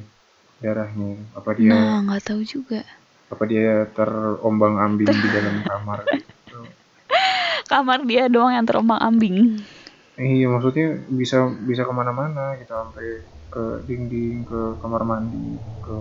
darahnya? 0.61 1.11
Apa 1.37 1.51
dia 1.57 1.73
nah 1.73 2.01
nggak 2.05 2.21
tahu 2.27 2.41
juga. 2.53 2.81
Apa 3.31 3.43
dia 3.51 3.87
terombang 3.95 4.75
ambing 4.85 5.13
di 5.23 5.29
dalam 5.31 5.55
kamar 5.63 5.99
gitu? 6.11 6.59
Kamar 7.71 8.03
dia 8.03 8.27
doang 8.27 8.51
yang 8.53 8.65
terombang 8.67 8.99
ambing. 8.99 9.37
Iya 10.19 10.45
maksudnya 10.53 10.87
bisa 11.07 11.37
bisa 11.69 11.81
ke 11.87 11.93
mana-mana 11.95 12.59
gitu 12.59 12.71
sampai 12.75 13.05
ke 13.51 13.63
dinding 13.87 14.45
ke 14.45 14.59
kamar 14.83 15.01
mandi 15.07 15.57
ke 15.81 15.95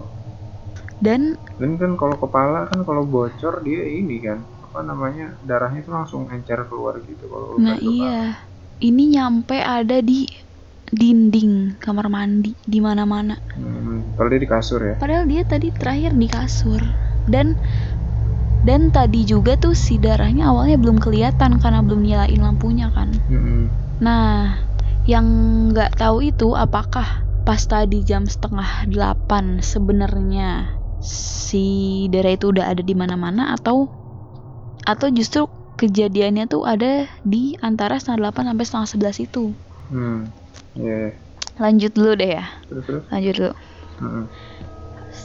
Dan 1.01 1.41
dan 1.57 1.81
kan 1.81 1.93
kalau 1.97 2.17
kepala 2.21 2.69
kan 2.69 2.85
kalau 2.85 3.09
bocor 3.09 3.65
dia 3.65 3.81
ini 3.89 4.21
kan 4.21 4.45
apa 4.65 4.85
namanya 4.85 5.27
darahnya 5.43 5.81
itu 5.81 5.91
langsung 5.91 6.29
encer 6.29 6.69
keluar 6.69 7.01
gitu 7.03 7.25
kalau 7.27 7.57
nah 7.59 7.77
iya, 7.81 8.37
ini 8.85 9.17
nyampe 9.17 9.57
ada 9.59 9.99
di 10.05 10.29
dinding 10.91 11.79
kamar 11.79 12.07
mandi 12.11 12.53
di 12.67 12.79
mana-mana. 12.83 13.39
Hmm, 13.55 14.15
kalau 14.15 14.29
dia 14.31 14.41
di 14.43 14.51
kasur 14.51 14.81
ya. 14.83 14.95
Padahal 14.99 15.25
dia 15.27 15.43
tadi 15.47 15.69
terakhir 15.71 16.13
di 16.15 16.29
kasur 16.29 16.83
dan 17.31 17.55
dan 18.61 18.93
tadi 18.93 19.25
juga 19.25 19.57
tuh 19.57 19.73
si 19.73 19.97
darahnya 19.97 20.53
awalnya 20.53 20.77
belum 20.77 21.01
kelihatan 21.01 21.57
karena 21.63 21.81
belum 21.81 22.05
nyalain 22.05 22.41
lampunya 22.45 22.93
kan. 22.93 23.09
Mm-mm. 23.25 23.73
Nah, 24.05 24.61
yang 25.09 25.27
nggak 25.73 25.97
tahu 25.97 26.29
itu 26.29 26.53
apakah 26.53 27.25
pas 27.49 27.63
tadi 27.65 28.05
jam 28.05 28.29
setengah 28.29 28.85
delapan 28.85 29.65
sebenarnya 29.65 30.77
si 31.01 32.05
darah 32.13 32.37
itu 32.37 32.53
udah 32.53 32.69
ada 32.69 32.85
di 32.85 32.93
mana-mana 32.93 33.57
atau 33.57 33.89
atau 34.85 35.09
justru 35.09 35.49
kejadiannya 35.81 36.45
tuh 36.45 36.69
ada 36.69 37.09
di 37.25 37.57
antara 37.65 37.97
setengah 37.97 38.29
delapan 38.29 38.53
sampai 38.53 38.65
setengah 38.69 38.89
sebelas 38.93 39.17
itu. 39.25 39.45
Hmm. 39.89 40.29
Iya. 40.77 41.17
Lanjut 41.57 41.93
dulu 41.97 42.13
deh 42.17 42.31
ya, 42.41 42.45
Terus 42.69 42.85
terus. 42.85 43.05
lanjut 43.09 43.35
dulu. 43.37 43.53
Mm-mm. 44.05 44.25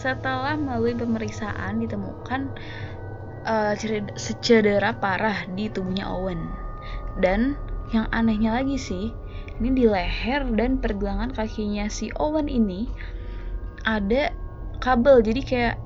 Setelah 0.06 0.54
melalui 0.54 0.94
pemeriksaan 0.94 1.82
ditemukan 1.82 2.54
ceder- 3.74 4.14
cedera 4.38 4.94
parah 5.02 5.50
di 5.50 5.66
tubuhnya 5.74 6.06
Owen. 6.14 6.54
Dan 7.18 7.58
yang 7.90 8.06
anehnya 8.14 8.54
lagi 8.54 8.78
sih, 8.78 9.18
Ini 9.56 9.72
di 9.72 9.88
leher 9.88 10.52
dan 10.52 10.84
pergelangan 10.84 11.32
kakinya 11.32 11.88
si 11.88 12.12
Owen 12.20 12.52
ini 12.52 12.92
ada 13.88 14.36
kabel. 14.84 15.24
Jadi 15.24 15.42
kayak 15.48 15.80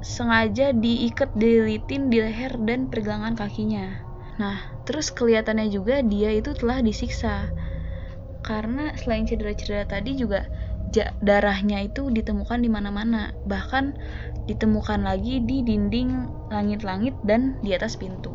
sengaja 0.00 0.72
diikat 0.72 1.36
dililitin 1.36 2.08
di 2.08 2.24
leher 2.24 2.56
dan 2.64 2.88
pergelangan 2.88 3.36
kakinya. 3.36 3.92
Nah, 4.40 4.56
terus 4.88 5.12
kelihatannya 5.12 5.68
juga 5.68 6.00
dia 6.00 6.32
itu 6.32 6.56
telah 6.56 6.80
disiksa. 6.80 7.52
Karena 8.40 8.96
selain 8.96 9.28
cedera-cedera 9.28 9.84
tadi 9.84 10.16
juga 10.16 10.48
darahnya 11.22 11.82
itu 11.82 12.10
ditemukan 12.10 12.60
di 12.62 12.70
mana-mana. 12.70 13.34
Bahkan 13.46 13.84
ditemukan 14.46 15.02
lagi 15.02 15.40
di 15.42 15.64
dinding 15.64 16.28
langit-langit 16.52 17.16
dan 17.24 17.58
di 17.64 17.72
atas 17.72 17.96
pintu. 17.96 18.30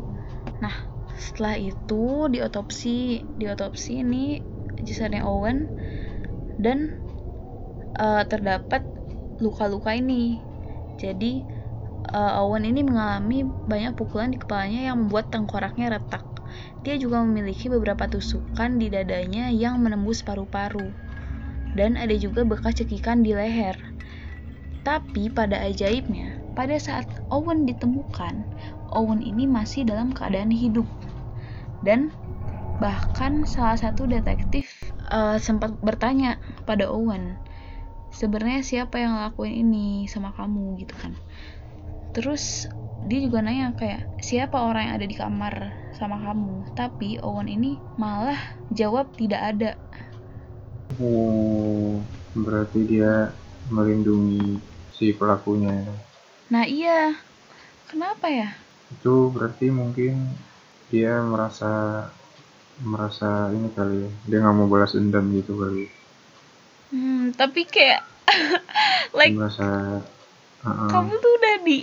Nah, 0.60 0.74
setelah 1.16 1.56
itu 1.56 2.28
diotopsi, 2.28 3.24
diotopsi 3.38 4.02
ini 4.02 4.40
jasadnya 4.80 5.24
Owen 5.24 5.68
dan 6.60 7.00
uh, 7.96 8.24
terdapat 8.28 8.84
luka-luka 9.40 9.96
ini. 9.96 10.40
Jadi 11.00 11.40
uh, 12.12 12.44
Owen 12.44 12.68
ini 12.68 12.84
mengalami 12.84 13.44
banyak 13.44 13.96
pukulan 13.96 14.32
di 14.32 14.38
kepalanya 14.40 14.92
yang 14.92 15.06
membuat 15.06 15.32
tengkoraknya 15.32 15.96
retak. 15.96 16.24
Dia 16.82 16.98
juga 16.98 17.22
memiliki 17.22 17.70
beberapa 17.70 18.08
tusukan 18.08 18.80
di 18.80 18.90
dadanya 18.90 19.52
yang 19.52 19.78
menembus 19.80 20.24
paru-paru. 20.24 21.09
Dan 21.78 21.94
ada 21.94 22.12
juga 22.16 22.42
bekas 22.42 22.78
cekikan 22.78 23.22
di 23.22 23.34
leher. 23.34 23.78
Tapi 24.80 25.28
pada 25.28 25.60
ajaibnya, 25.60 26.40
pada 26.56 26.74
saat 26.80 27.06
Owen 27.28 27.68
ditemukan, 27.68 28.42
Owen 28.96 29.20
ini 29.20 29.46
masih 29.46 29.86
dalam 29.86 30.10
keadaan 30.10 30.50
hidup. 30.50 30.88
Dan 31.84 32.10
bahkan 32.80 33.44
salah 33.44 33.76
satu 33.76 34.08
detektif 34.08 34.88
uh, 35.12 35.36
sempat 35.36 35.76
bertanya 35.84 36.40
pada 36.64 36.88
Owen, 36.88 37.36
sebenarnya 38.10 38.64
siapa 38.64 38.98
yang 38.98 39.20
lakuin 39.20 39.68
ini 39.68 40.08
sama 40.08 40.32
kamu 40.32 40.80
gitu 40.80 40.96
kan. 40.96 41.12
Terus 42.16 42.66
dia 43.06 43.20
juga 43.22 43.40
nanya 43.40 43.72
kayak 43.78 44.20
siapa 44.20 44.60
orang 44.60 44.90
yang 44.90 44.94
ada 45.00 45.06
di 45.06 45.16
kamar 45.16 45.54
sama 45.94 46.18
kamu. 46.20 46.72
Tapi 46.74 47.22
Owen 47.22 47.48
ini 47.48 47.76
malah 47.96 48.38
jawab 48.74 49.12
tidak 49.14 49.40
ada. 49.40 49.70
Oh, 50.98 52.02
berarti 52.34 52.82
dia 52.82 53.30
melindungi 53.70 54.58
si 54.96 55.14
pelakunya. 55.14 55.86
Nah 56.50 56.66
iya. 56.66 57.14
Kenapa 57.86 58.26
ya? 58.26 58.58
Itu 58.90 59.30
berarti 59.30 59.70
mungkin 59.70 60.34
dia 60.90 61.22
merasa 61.22 62.06
merasa 62.82 63.52
ini 63.54 63.70
kali 63.70 64.08
ya. 64.08 64.10
Dia 64.26 64.38
nggak 64.42 64.56
mau 64.56 64.66
balas 64.66 64.98
dendam 64.98 65.30
gitu 65.30 65.54
kali 65.54 66.00
hmm, 66.90 67.34
tapi 67.38 67.66
kayak 67.66 68.02
like 69.18 69.34
merasa 69.34 70.00
uh 70.62 70.66
-uh. 70.66 70.90
kamu 70.90 71.12
tuh 71.18 71.32
udah 71.40 71.54
di 71.64 71.80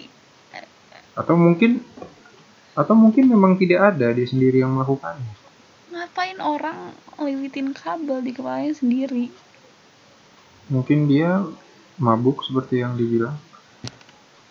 atau 1.17 1.33
mungkin 1.33 1.81
atau 2.77 2.93
mungkin 2.93 3.25
memang 3.25 3.57
tidak 3.57 3.95
ada 3.95 4.13
dia 4.13 4.27
sendiri 4.29 4.61
yang 4.61 4.77
melakukannya 4.77 5.33
ngapain 5.93 6.39
orang 6.43 6.93
lilitin 7.19 7.71
kabel 7.71 8.19
di 8.23 8.31
kepalanya 8.35 8.73
sendiri? 8.75 9.31
Mungkin 10.67 11.07
dia 11.07 11.43
mabuk 11.97 12.43
seperti 12.43 12.83
yang 12.83 12.99
dibilang. 12.99 13.35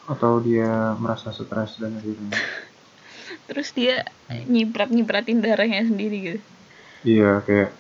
Atau 0.07 0.39
dia 0.39 0.95
merasa 1.03 1.35
stres 1.35 1.83
dan 1.83 1.99
akhirnya 1.99 2.31
terus 3.51 3.71
dia 3.75 4.07
nyiprat 4.47 4.91
nyipratin 4.91 5.43
darahnya 5.43 5.87
sendiri 5.87 6.17
gitu? 6.23 6.41
Iya 7.07 7.43
kayak 7.43 7.71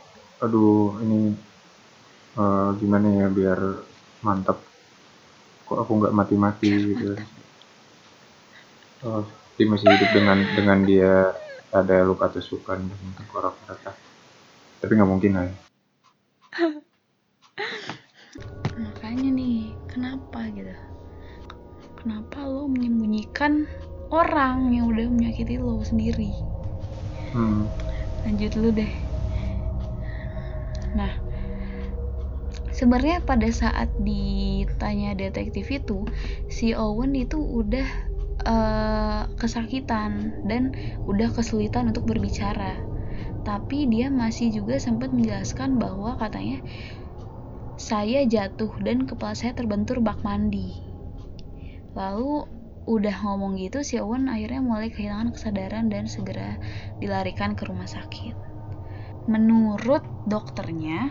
aduh 0.42 0.98
ini 1.02 1.34
uh, 2.38 2.74
gimana 2.78 3.26
ya 3.26 3.26
biar 3.30 3.60
mantap 4.22 4.62
kok 5.66 5.78
aku 5.82 5.92
nggak 6.02 6.14
mati-mati 6.14 6.70
gitu? 6.70 7.14
Oh 9.04 9.22
dia 9.60 9.68
masih 9.68 9.92
hidup 9.92 10.10
dengan 10.16 10.38
dengan 10.56 10.78
dia 10.88 11.36
ada 11.76 12.06
luka 12.06 12.32
tusukan 12.32 12.80
dan 12.80 13.00
tengkorak 13.20 13.56
retak 13.68 13.96
tapi 14.80 14.92
nggak 14.96 15.10
mungkin 15.10 15.32
lah 15.36 15.44
ya. 15.44 15.54
kenapa 22.06 22.38
lo 22.46 22.70
menyembunyikan 22.70 23.66
orang 24.14 24.70
yang 24.70 24.92
udah 24.94 25.10
menyakiti 25.10 25.58
lo 25.58 25.82
sendiri 25.82 26.30
hmm. 27.34 27.66
lanjut 28.22 28.52
lu 28.62 28.70
deh 28.70 28.92
nah 30.94 31.10
sebenarnya 32.70 33.24
pada 33.26 33.50
saat 33.50 33.90
ditanya 34.04 35.18
detektif 35.18 35.66
itu 35.66 36.06
si 36.46 36.78
Owen 36.78 37.16
itu 37.16 37.42
udah 37.42 37.88
uh, 38.46 39.26
kesakitan 39.36 40.40
dan 40.46 40.72
udah 41.10 41.34
kesulitan 41.34 41.90
untuk 41.90 42.06
berbicara 42.06 42.78
tapi 43.42 43.86
dia 43.86 44.10
masih 44.10 44.50
juga 44.50 44.78
sempat 44.78 45.10
menjelaskan 45.10 45.78
bahwa 45.78 46.18
katanya 46.18 46.62
saya 47.76 48.24
jatuh 48.24 48.72
dan 48.80 49.04
kepala 49.04 49.36
saya 49.36 49.52
terbentur 49.52 50.00
bak 50.00 50.22
mandi 50.22 50.86
Lalu 51.96 52.44
udah 52.86 53.16
ngomong 53.24 53.56
gitu 53.56 53.80
si 53.80 53.96
Owen 53.96 54.28
akhirnya 54.28 54.60
mulai 54.60 54.92
kehilangan 54.92 55.32
kesadaran 55.32 55.88
dan 55.88 56.04
segera 56.04 56.60
dilarikan 57.00 57.56
ke 57.56 57.64
rumah 57.66 57.88
sakit. 57.88 58.36
Menurut 59.26 60.04
dokternya, 60.28 61.10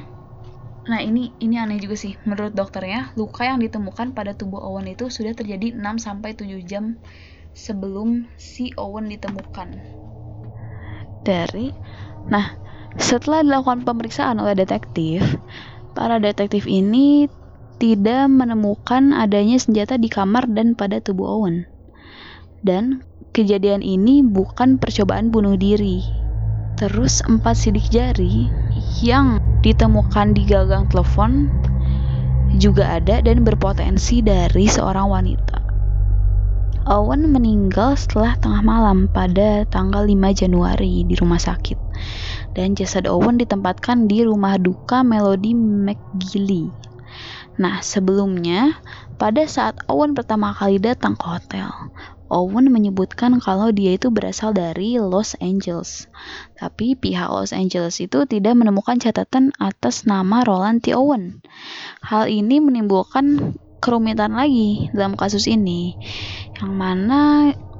nah 0.85 1.01
ini 1.01 1.33
ini 1.41 1.57
aneh 1.57 1.81
juga 1.81 1.97
sih. 1.97 2.13
Menurut 2.23 2.53
dokternya, 2.53 3.13
luka 3.17 3.45
yang 3.45 3.57
ditemukan 3.61 4.13
pada 4.13 4.37
tubuh 4.37 4.61
Owen 4.61 4.89
itu 4.89 5.09
sudah 5.09 5.33
terjadi 5.33 5.73
6 5.73 5.81
sampai 5.97 6.37
7 6.37 6.61
jam 6.65 7.01
sebelum 7.55 8.29
si 8.37 8.75
Owen 8.77 9.09
ditemukan. 9.09 9.81
Dari 11.25 11.73
nah, 12.29 12.53
setelah 12.95 13.41
dilakukan 13.41 13.87
pemeriksaan 13.87 14.37
oleh 14.37 14.53
detektif, 14.53 15.23
para 15.97 16.21
detektif 16.21 16.69
ini 16.69 17.25
tidak 17.75 18.31
menemukan 18.31 19.11
adanya 19.11 19.59
senjata 19.59 19.99
di 19.99 20.07
kamar 20.07 20.47
dan 20.51 20.77
pada 20.77 21.03
tubuh 21.03 21.27
Owen. 21.41 21.67
Dan 22.63 23.03
kejadian 23.35 23.83
ini 23.83 24.23
bukan 24.23 24.79
percobaan 24.79 25.29
bunuh 25.29 25.59
diri. 25.59 26.24
Terus 26.75 27.23
empat 27.23 27.55
sidik 27.55 27.87
jari 27.87 28.51
yang 28.99 29.39
ditemukan 29.63 30.35
di 30.35 30.43
gagang 30.43 30.85
telepon 30.91 31.47
juga 32.59 32.99
ada 32.99 33.23
dan 33.23 33.47
berpotensi 33.47 34.19
dari 34.19 34.67
seorang 34.67 35.07
wanita. 35.07 35.57
Owen 36.85 37.33
meninggal 37.33 37.97
setelah 37.97 38.37
tengah 38.37 38.61
malam 38.61 39.09
pada 39.09 39.65
tanggal 39.65 40.05
5 40.05 40.41
Januari 40.45 41.01
di 41.01 41.17
rumah 41.17 41.41
sakit. 41.41 41.79
Dan 42.53 42.77
jasad 42.77 43.09
Owen 43.09 43.41
ditempatkan 43.41 44.05
di 44.05 44.21
rumah 44.21 44.61
duka 44.61 45.01
Melody 45.01 45.57
McGilly 45.57 46.85
Nah, 47.55 47.79
sebelumnya, 47.79 48.75
pada 49.15 49.47
saat 49.47 49.79
Owen 49.87 50.11
pertama 50.11 50.51
kali 50.51 50.75
datang 50.75 51.15
ke 51.15 51.23
hotel, 51.23 51.71
Owen 52.35 52.67
menyebutkan 52.67 53.39
kalau 53.39 53.71
dia 53.71 53.95
itu 53.95 54.11
berasal 54.11 54.51
dari 54.51 54.99
Los 54.99 55.39
Angeles. 55.39 56.11
Tapi 56.59 56.99
pihak 56.99 57.31
Los 57.31 57.55
Angeles 57.55 58.03
itu 58.03 58.27
tidak 58.27 58.59
menemukan 58.59 58.99
catatan 58.99 59.55
atas 59.55 60.03
nama 60.03 60.43
Roland 60.43 60.83
T. 60.83 60.91
Owen. 60.91 61.39
Hal 62.03 62.27
ini 62.27 62.59
menimbulkan 62.59 63.55
kerumitan 63.79 64.35
lagi 64.35 64.91
dalam 64.91 65.15
kasus 65.15 65.47
ini. 65.47 65.95
Yang 66.59 66.73
mana 66.75 67.21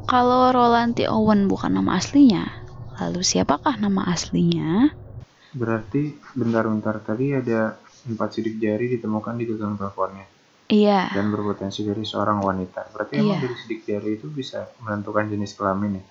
kalau 0.08 0.56
Roland 0.56 0.96
T. 0.96 1.04
Owen 1.12 1.52
bukan 1.52 1.76
nama 1.76 2.00
aslinya, 2.00 2.48
lalu 2.96 3.28
siapakah 3.28 3.76
nama 3.76 4.08
aslinya? 4.08 4.96
Berarti 5.52 6.16
bentar-bentar 6.32 7.04
tadi 7.04 7.36
ada 7.36 7.76
empat 8.08 8.40
sidik 8.40 8.56
jari 8.62 8.88
ditemukan 8.96 9.36
di 9.36 9.44
gagang 9.50 9.76
teleponnya. 9.76 10.35
Iya. 10.66 11.14
Dan 11.14 11.30
berpotensi 11.30 11.86
dari 11.86 12.02
seorang 12.02 12.42
wanita. 12.42 12.90
Berarti 12.90 13.22
emang 13.22 13.38
iya. 13.38 13.44
dari 13.46 13.56
sidik 13.58 13.82
jari 13.86 14.18
itu 14.18 14.28
bisa 14.34 14.66
menentukan 14.82 15.30
jenis 15.30 15.54
kelamin 15.54 16.02
ya? 16.02 16.04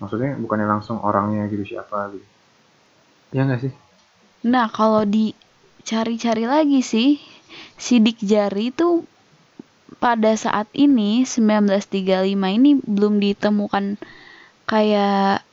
Maksudnya 0.00 0.36
bukannya 0.40 0.66
langsung 0.68 1.00
orangnya 1.04 1.44
gitu 1.52 1.76
siapa 1.76 2.12
gitu. 2.12 2.26
Ya 3.36 3.44
nggak 3.44 3.60
sih? 3.68 3.72
Nah 4.48 4.72
kalau 4.72 5.04
dicari-cari 5.04 6.44
lagi 6.48 6.80
sih, 6.80 7.20
sidik 7.76 8.20
jari 8.24 8.72
itu 8.72 9.04
pada 10.00 10.36
saat 10.36 10.68
ini 10.76 11.24
1935 11.24 12.36
ini 12.36 12.76
belum 12.84 13.20
ditemukan 13.20 13.96
kayak 14.64 15.44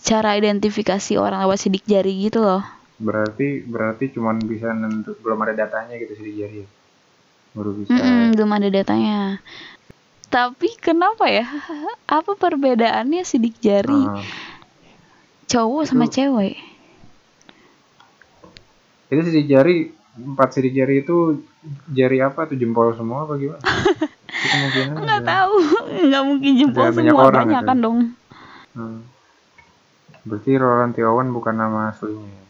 cara 0.00 0.30
identifikasi 0.38 1.18
orang 1.18 1.42
lewat 1.44 1.58
sidik 1.60 1.84
jari 1.84 2.28
gitu 2.28 2.40
loh 2.44 2.62
berarti 3.00 3.64
berarti 3.64 4.12
cuman 4.12 4.36
bisa 4.44 4.70
nentu 4.76 5.16
belum 5.24 5.40
ada 5.48 5.64
datanya 5.64 5.96
gitu 5.96 6.12
sih 6.20 6.24
di 6.30 6.34
jari 6.36 6.56
baru 7.54 7.70
bisa. 7.74 7.90
Mm 7.92 8.38
belum 8.38 8.50
ada 8.56 8.68
datanya. 8.70 9.42
Tapi 10.30 10.78
kenapa 10.78 11.26
ya? 11.26 11.46
Apa 12.18 12.38
perbedaannya 12.38 13.26
sidik 13.26 13.58
jari? 13.58 14.06
Uh, 14.06 14.22
cowok 15.50 15.90
sama 15.90 16.06
cewek? 16.06 16.54
Itu 19.10 19.20
sidik 19.26 19.50
jari 19.50 19.90
empat 20.14 20.48
sidik 20.54 20.74
jari 20.74 21.02
itu 21.02 21.42
jari 21.90 22.22
apa? 22.22 22.46
Tuh 22.46 22.56
jempol 22.58 22.94
semua 22.94 23.26
apa 23.26 23.34
gimana? 23.36 23.62
Itu 24.30 25.02
nggak 25.02 25.26
tahu. 25.26 25.54
Nggak 26.08 26.22
mungkin 26.24 26.50
jempol 26.56 26.84
Ada 26.86 26.94
banyak 26.96 27.12
semua 27.12 27.34
banyak 27.34 27.60
itu. 27.60 27.68
kan 27.68 27.76
dong. 27.82 27.98
Hmm. 28.72 29.00
Berarti 30.24 30.50
Roland 30.56 30.92
T. 30.94 30.98
Owen 31.04 31.28
bukan 31.34 31.54
nama 31.58 31.90
aslinya. 31.92 32.49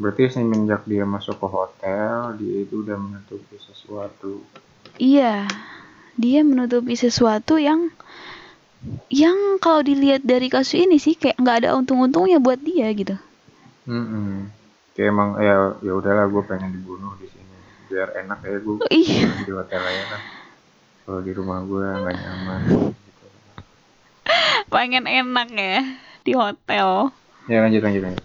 Berarti 0.00 0.32
semenjak 0.32 0.88
dia 0.88 1.04
masuk 1.04 1.36
ke 1.38 1.48
hotel, 1.48 2.36
dia 2.40 2.64
itu 2.64 2.80
udah 2.82 2.96
menutupi 2.96 3.56
sesuatu. 3.60 4.42
iya 5.00 5.48
dia 6.12 6.44
menutupi 6.44 6.92
sesuatu 6.92 7.56
yang 7.56 7.88
yang 9.08 9.56
kalau 9.56 9.80
dilihat 9.80 10.20
dari 10.20 10.52
kasus 10.52 10.76
ini 10.76 11.00
sih 11.00 11.16
kayak 11.16 11.40
nggak 11.40 11.64
ada 11.64 11.78
untung-untungnya 11.78 12.36
buat 12.42 12.60
dia 12.60 12.92
gitu 12.92 13.16
Hmm. 13.82 14.46
Kayak 14.94 15.10
emang 15.10 15.28
ya 15.42 15.74
ya 15.82 15.92
udahlah 15.98 16.30
gue 16.30 16.42
pengen 16.46 16.70
dibunuh 16.70 17.18
di 17.18 17.26
sini 17.26 17.56
biar 17.90 18.14
enak 18.14 18.38
ya 18.46 18.58
gue 18.62 18.76
iya 18.94 19.26
di 19.48 19.50
hotel 19.50 19.82
aja 19.82 20.04
kan. 20.06 20.22
Kalau 21.02 21.20
di 21.24 21.32
rumah 21.34 21.58
gue 21.66 21.82
nggak 21.82 22.14
nyaman. 22.14 22.60
Gitu. 22.70 23.26
pengen 24.74 25.10
enak 25.10 25.48
ya 25.50 25.80
di 26.22 26.32
hotel 26.36 27.10
Ya 27.50 27.58
lanjut 27.58 27.82
lanjut 27.82 28.02
lanjut. 28.06 28.24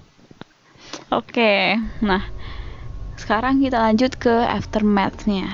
Oke, 1.08 1.80
nah 2.04 2.20
sekarang 3.16 3.64
kita 3.64 3.80
lanjut 3.80 4.20
ke 4.20 4.44
aftermath-nya 4.44 5.48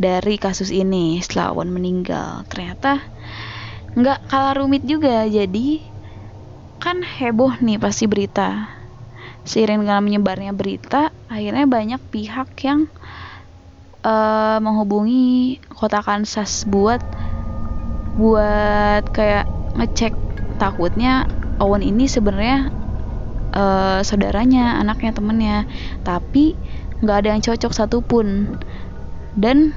dari 0.00 0.40
kasus 0.40 0.72
ini 0.72 1.20
setelah 1.20 1.52
Owen 1.52 1.68
meninggal. 1.68 2.48
Ternyata 2.48 3.04
nggak 3.92 4.24
kalah 4.32 4.56
rumit 4.56 4.80
juga, 4.88 5.28
jadi 5.28 5.84
kan 6.80 7.04
heboh 7.04 7.60
nih 7.60 7.76
pasti 7.76 8.08
berita. 8.08 8.72
Seiring 9.44 9.84
dengan 9.84 10.00
menyebarnya 10.00 10.56
berita, 10.56 11.12
akhirnya 11.28 11.68
banyak 11.68 12.00
pihak 12.08 12.48
yang 12.64 12.88
eh, 14.08 14.58
menghubungi 14.64 15.60
kota 15.68 16.00
Kansas 16.00 16.64
buat 16.64 17.04
buat 18.16 19.04
kayak 19.12 19.44
ngecek 19.76 20.16
takutnya 20.56 21.28
Owen 21.60 21.84
ini 21.84 22.08
sebenarnya 22.08 22.72
eh, 23.54 24.00
saudaranya, 24.02 24.82
anaknya, 24.82 25.14
temennya, 25.14 25.58
tapi 26.02 26.58
nggak 27.00 27.16
ada 27.24 27.28
yang 27.32 27.42
cocok 27.42 27.72
satupun. 27.72 28.58
Dan 29.38 29.72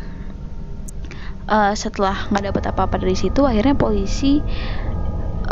eh, 1.46 1.74
setelah 1.78 2.28
nggak 2.34 2.52
dapat 2.54 2.64
apa-apa 2.74 2.96
dari 2.98 3.14
situ, 3.14 3.46
akhirnya 3.46 3.78
polisi 3.78 4.42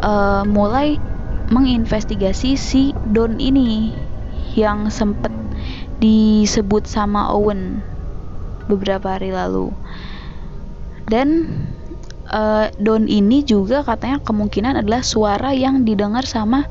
eh, 0.01 0.43
mulai 0.43 0.97
menginvestigasi 1.45 2.57
si 2.57 2.97
Don 3.13 3.37
ini 3.37 3.93
yang 4.57 4.89
sempet 4.89 5.29
disebut 6.01 6.89
sama 6.89 7.29
Owen 7.29 7.85
beberapa 8.65 9.15
hari 9.15 9.29
lalu. 9.29 9.69
Dan 11.05 11.53
eh, 12.31 12.67
Don 12.77 13.05
ini 13.09 13.45
juga 13.45 13.81
katanya 13.85 14.21
kemungkinan 14.23 14.81
adalah 14.81 15.01
suara 15.05 15.51
yang 15.53 15.85
didengar 15.87 16.25
sama 16.25 16.65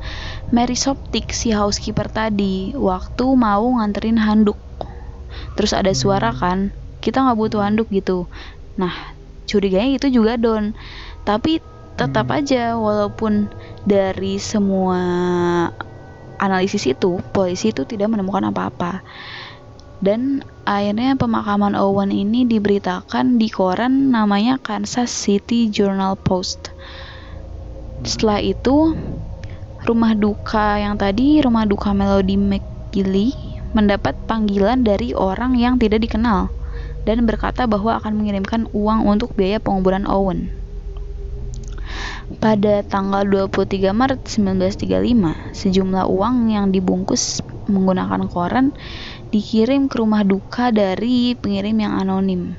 Mary 0.51 0.75
Soptik 0.77 1.31
si 1.35 1.51
housekeeper 1.55 2.07
tadi 2.11 2.75
waktu 2.75 3.25
mau 3.35 3.65
nganterin 3.79 4.19
handuk. 4.19 4.59
Terus 5.55 5.71
ada 5.75 5.91
suara 5.95 6.31
kan, 6.35 6.75
kita 7.03 7.23
nggak 7.23 7.37
butuh 7.39 7.61
handuk 7.63 7.87
gitu. 7.91 8.27
Nah, 8.79 8.93
curiganya 9.49 9.99
itu 9.99 10.07
juga 10.11 10.35
Don. 10.39 10.75
Tapi 11.27 11.63
tetap 11.95 12.27
Hmm. 12.31 12.37
aja 12.43 12.75
walaupun 12.75 13.51
dari 13.87 14.37
semua 14.39 14.99
analisis 16.35 16.83
itu, 16.87 17.23
polisi 17.31 17.71
itu 17.71 17.87
tidak 17.87 18.11
menemukan 18.11 18.51
apa-apa. 18.51 19.01
Dan 20.05 20.45
akhirnya 20.69 21.17
pemakaman 21.17 21.73
Owen 21.73 22.13
ini 22.13 22.45
diberitakan 22.45 23.41
di 23.41 23.49
koran 23.49 24.13
namanya 24.13 24.61
Kansas 24.61 25.09
City 25.09 25.65
Journal 25.73 26.13
Post. 26.13 26.69
Setelah 28.05 28.37
itu, 28.37 28.93
rumah 29.89 30.13
duka 30.13 30.77
yang 30.77 30.93
tadi, 31.01 31.41
rumah 31.41 31.65
duka 31.65 31.89
Melody 31.97 32.37
McGilly, 32.37 33.33
mendapat 33.73 34.13
panggilan 34.29 34.85
dari 34.85 35.17
orang 35.17 35.57
yang 35.57 35.81
tidak 35.81 36.05
dikenal 36.05 36.53
dan 37.09 37.25
berkata 37.25 37.65
bahwa 37.65 37.97
akan 37.97 38.13
mengirimkan 38.13 38.69
uang 38.77 39.09
untuk 39.09 39.33
biaya 39.33 39.57
penguburan 39.57 40.05
Owen. 40.05 40.53
Pada 42.41 42.81
tanggal 42.85 43.25
23 43.25 43.89
Maret 43.89 44.21
1935, 44.25 45.53
sejumlah 45.53 46.05
uang 46.09 46.49
yang 46.53 46.69
dibungkus 46.69 47.41
menggunakan 47.69 48.25
koran 48.29 48.73
dikirim 49.35 49.91
ke 49.91 49.99
rumah 49.99 50.23
duka 50.23 50.71
dari 50.71 51.35
pengirim 51.35 51.75
yang 51.75 51.99
anonim. 51.99 52.55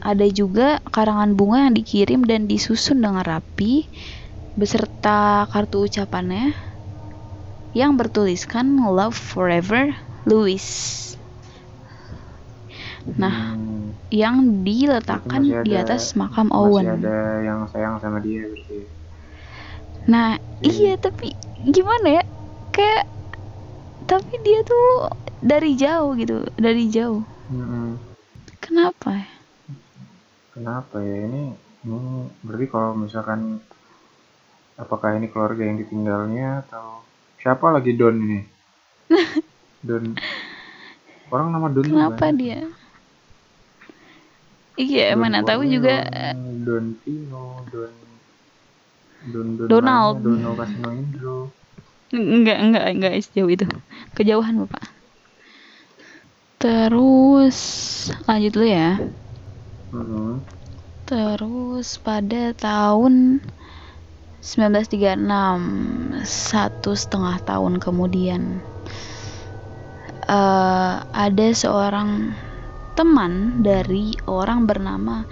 Ada 0.00 0.24
juga 0.32 0.80
karangan 0.88 1.36
bunga 1.36 1.68
yang 1.68 1.74
dikirim 1.76 2.24
dan 2.24 2.48
disusun 2.48 3.04
dengan 3.04 3.20
rapi 3.20 3.92
beserta 4.56 5.44
kartu 5.52 5.84
ucapannya 5.84 6.56
yang 7.76 8.00
bertuliskan 8.00 8.80
Love 8.80 9.12
Forever 9.12 9.92
Louis. 10.24 10.64
Nah, 13.18 13.56
Hmm. 13.58 13.96
yang 14.08 14.62
diletakkan 14.62 15.42
Masih 15.44 15.64
di 15.66 15.72
ada- 15.76 15.96
atas 15.96 16.14
makam 16.14 16.48
Masih 16.48 16.60
Owen. 16.62 16.86
ada 17.02 17.18
yang 17.44 17.60
sayang 17.68 17.96
sama 17.98 18.20
dia 18.22 18.44
berarti. 18.44 18.78
Nah, 20.06 20.38
Iya. 20.60 20.72
iya 20.72 20.92
tapi 20.96 21.34
gimana 21.58 22.20
ya? 22.20 22.24
Kayak 22.70 23.04
tapi 24.08 24.40
dia 24.40 24.64
tuh 24.64 25.12
dari 25.44 25.76
jauh 25.76 26.16
gitu, 26.16 26.48
dari 26.56 26.88
jauh. 26.88 27.20
Hmm. 27.52 28.00
Kenapa? 28.58 29.12
ya? 29.12 29.28
Kenapa 30.56 30.98
ya 31.04 31.28
ini? 31.28 31.54
Ini 31.84 31.98
berarti 32.42 32.66
kalau 32.66 32.96
misalkan 32.96 33.62
apakah 34.74 35.14
ini 35.14 35.30
keluarga 35.30 35.62
yang 35.62 35.78
ditinggalnya 35.78 36.66
atau 36.66 37.04
siapa 37.38 37.68
lagi 37.70 37.94
Don 37.94 38.16
ini? 38.18 38.40
Don. 39.86 40.16
Orang 41.28 41.52
nama 41.52 41.68
Don 41.68 41.86
Kenapa 41.86 42.32
dia? 42.32 42.66
Iya, 44.74 45.14
Don 45.14 45.20
mana 45.20 45.44
tahu 45.44 45.68
juga 45.68 46.08
Don 46.64 46.96
Pino, 47.04 47.62
Don 47.70 47.94
Don 49.26 49.48
Don 49.58 49.68
Donald. 49.68 50.22
Dono 50.22 50.50
Kasino 50.54 50.88
Indro. 50.94 51.38
Enggak 52.12 52.58
enggak 52.58 52.84
enggak 52.88 53.12
sejauh 53.20 53.50
itu. 53.52 53.66
Kejauhan, 54.16 54.64
Bapak. 54.64 54.84
Terus 56.58 57.58
lanjut 58.26 58.50
dulu 58.50 58.66
ya. 58.66 58.98
Mm-mm. 59.94 60.42
Terus 61.08 61.96
pada 62.02 62.52
tahun 62.52 63.40
1936, 64.44 65.16
satu 66.26 66.92
setengah 66.92 67.40
tahun 67.46 67.80
kemudian, 67.80 68.60
eh, 70.28 70.94
ada 71.00 71.48
seorang 71.54 72.36
teman 72.98 73.62
dari 73.64 74.18
orang 74.26 74.66
bernama 74.66 75.24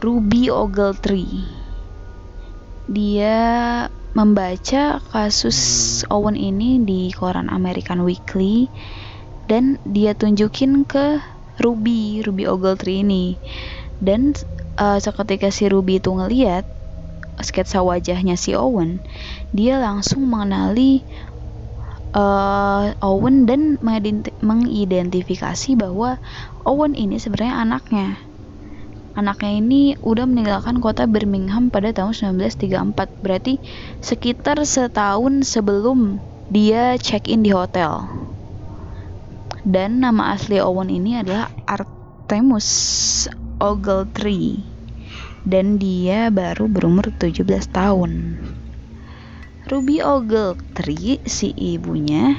Ruby 0.00 0.48
Ogletree. 0.48 1.44
Dia 2.90 3.86
membaca 4.12 5.00
kasus 5.12 5.58
Owen 6.12 6.36
ini 6.36 6.80
di 6.84 7.08
koran 7.16 7.48
American 7.48 8.04
Weekly 8.04 8.68
dan 9.48 9.80
dia 9.88 10.12
tunjukin 10.12 10.84
ke 10.84 11.20
Ruby, 11.60 12.20
Ruby 12.24 12.44
Ogletree 12.48 13.04
ini. 13.04 13.36
Dan 14.02 14.36
eh, 14.80 14.98
seketika 15.00 15.48
si 15.48 15.68
Ruby 15.68 16.00
itu 16.00 16.10
ngeliat 16.12 16.64
sketsa 17.40 17.80
wajahnya 17.80 18.36
si 18.36 18.52
Owen, 18.52 19.00
dia 19.50 19.80
langsung 19.80 20.28
mengenali 20.28 21.04
eh, 22.12 22.86
Owen 23.00 23.36
dan 23.48 23.80
mengidenti- 23.80 24.36
mengidentifikasi 24.44 25.70
bahwa 25.80 26.20
Owen 26.68 26.92
ini 26.94 27.16
sebenarnya 27.16 27.56
anaknya. 27.64 28.31
Anaknya 29.12 29.60
ini 29.60 29.82
udah 30.00 30.24
meninggalkan 30.24 30.80
kota 30.80 31.04
Birmingham 31.04 31.68
pada 31.68 31.92
tahun 31.92 32.40
1934, 32.40 33.20
berarti 33.20 33.60
sekitar 34.00 34.56
setahun 34.64 35.44
sebelum 35.44 36.16
dia 36.48 36.96
check-in 36.96 37.44
di 37.44 37.52
hotel. 37.52 38.08
Dan 39.68 40.00
nama 40.00 40.32
asli 40.32 40.56
Owen 40.58 40.88
ini 40.88 41.20
adalah 41.20 41.52
Artemus 41.68 43.28
Ogletree 43.60 44.64
dan 45.44 45.78
dia 45.78 46.32
baru 46.32 46.66
berumur 46.70 47.12
17 47.14 47.46
tahun. 47.70 48.40
Ruby 49.70 50.02
Ogletree 50.02 51.22
si 51.28 51.54
ibunya 51.54 52.34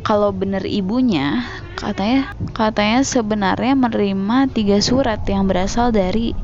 kalau 0.00 0.32
bener 0.32 0.64
ibunya 0.64 1.44
katanya 1.78 2.34
katanya 2.56 3.04
sebenarnya 3.04 3.74
menerima 3.78 4.50
tiga 4.50 4.78
surat 4.82 5.22
yang 5.28 5.46
berasal 5.46 5.94
dari 5.94 6.34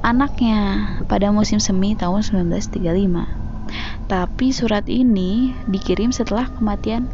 anaknya 0.00 0.88
pada 1.06 1.28
musim 1.32 1.60
semi 1.60 1.96
tahun 1.96 2.24
1935. 2.24 4.08
Tapi 4.10 4.46
surat 4.50 4.84
ini 4.90 5.54
dikirim 5.70 6.10
setelah 6.10 6.50
kematian 6.50 7.06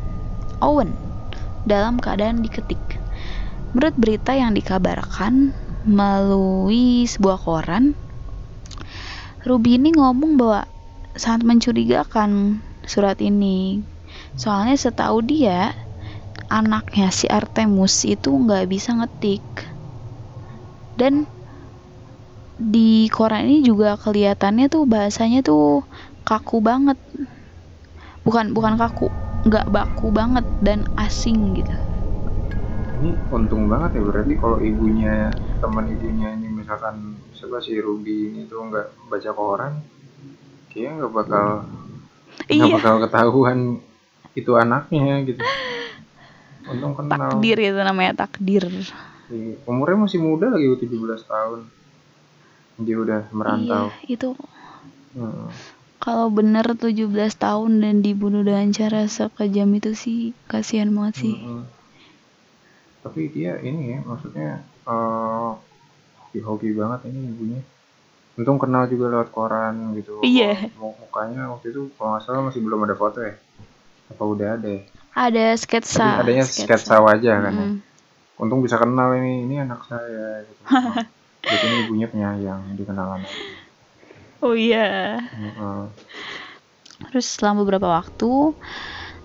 Owen. 0.65 0.95
dalam 1.67 1.99
keadaan 1.99 2.47
diketik. 2.47 2.79
Menurut 3.75 3.99
berita 3.99 4.33
yang 4.39 4.55
dikabarkan 4.55 5.51
melalui 5.83 7.03
sebuah 7.11 7.43
koran, 7.43 7.99
Ruby 9.43 9.79
ini 9.79 9.91
ngomong 9.95 10.39
bahwa 10.39 10.71
sangat 11.19 11.43
mencurigakan 11.43 12.63
surat 12.87 13.19
ini. 13.19 13.83
Soalnya 14.39 14.79
setahu 14.79 15.27
dia, 15.27 15.75
anaknya 16.49 17.09
si 17.13 17.27
Artemus 17.31 18.07
itu 18.07 18.31
nggak 18.31 18.65
bisa 18.71 18.97
ngetik. 18.97 19.45
Dan 20.97 21.29
di 22.57 23.07
koran 23.13 23.45
ini 23.45 23.61
juga 23.61 24.01
kelihatannya 24.01 24.67
tuh 24.73 24.89
bahasanya 24.89 25.45
tuh 25.45 25.85
kaku 26.25 26.65
banget. 26.65 26.97
Bukan 28.25 28.51
bukan 28.57 28.75
kaku, 28.81 29.13
nggak 29.47 29.67
baku 29.71 30.11
banget 30.11 30.47
dan 30.59 30.83
asing 30.99 31.55
gitu 31.55 31.77
ini 32.97 33.21
untung 33.29 33.69
banget 33.69 34.01
ya 34.01 34.03
berarti 34.03 34.35
kalau 34.41 34.59
ibunya 34.59 35.29
teman 35.61 35.87
ibunya 35.93 36.33
ini 36.33 36.49
misalkan 36.49 37.21
siapa 37.37 37.61
si 37.61 37.77
Ruby 37.77 38.33
ini 38.33 38.49
tuh 38.49 38.73
nggak 38.73 39.13
baca 39.13 39.31
koran 39.37 39.73
kayaknya 40.73 40.93
nggak 41.05 41.13
bakal 41.13 41.47
nggak 42.49 42.57
iya 42.57 42.75
bakal 42.81 42.95
ketahuan 43.05 43.59
itu 44.33 44.51
anaknya 44.57 45.25
gitu 45.29 45.41
untung 46.67 46.93
kenal. 46.99 47.39
Takdir 47.39 47.59
itu 47.63 47.81
namanya 47.81 48.27
takdir. 48.27 48.67
Iya, 49.27 49.55
umurnya 49.67 50.07
masih 50.07 50.19
muda 50.23 50.51
lagi 50.51 50.67
17 50.87 51.23
tahun. 51.27 51.61
Dia 52.83 52.97
udah 53.01 53.21
merantau. 53.35 53.91
Iya 54.05 54.15
itu. 54.15 54.31
Hmm. 55.17 55.49
kalau 55.97 56.29
bener 56.29 56.77
17 56.77 57.41
tahun 57.41 57.81
dan 57.81 58.05
dibunuh 58.05 58.45
dengan 58.45 58.69
cara 58.69 59.09
sekejam 59.09 59.81
itu 59.81 59.97
sih 59.97 60.37
kasihan 60.45 60.93
banget 60.93 61.25
sih. 61.25 61.35
Mm-mm. 61.41 61.65
tapi 63.01 63.33
dia 63.33 63.57
ini 63.65 63.97
ya 63.97 63.99
maksudnya 64.05 64.61
eh 64.61 65.51
hoki-hoki 66.21 66.77
banget 66.77 67.09
ini 67.09 67.33
ibunya. 67.33 67.61
Untung 68.37 68.61
kenal 68.61 68.85
juga 68.93 69.09
lewat 69.09 69.33
koran 69.33 69.97
gitu. 69.97 70.21
Iya. 70.21 70.69
Mu- 70.77 71.01
mukanya 71.01 71.49
waktu 71.57 71.73
itu 71.73 71.89
kalau 71.97 72.13
nggak 72.13 72.23
salah 72.29 72.45
masih 72.45 72.61
belum 72.61 72.85
ada 72.85 72.93
foto 72.93 73.25
ya. 73.25 73.41
Apa 74.13 74.21
udah 74.21 74.49
ada 74.61 74.69
ya 74.69 74.85
ada 75.17 75.57
sketsa 75.57 76.21
adanya 76.21 76.45
sketsa. 76.45 77.01
wajah 77.01 77.37
kan 77.41 77.55
ya. 77.57 77.69
Untung 78.37 78.61
bisa 78.61 78.77
kenal 78.77 79.17
ini 79.17 79.49
ini 79.49 79.65
anak 79.65 79.81
saya 79.89 80.45
gitu. 80.45 80.63
Berarti 81.47 81.65
ini 81.65 81.77
ibunya 81.89 82.07
penyayang 82.13 82.77
dikenal 82.77 83.17
anak 83.17 83.33
oh 84.45 84.55
iya. 84.55 85.21
Heeh. 85.21 85.83
Terus 87.11 87.27
setelah 87.29 87.65
beberapa 87.65 87.89
waktu 87.89 88.55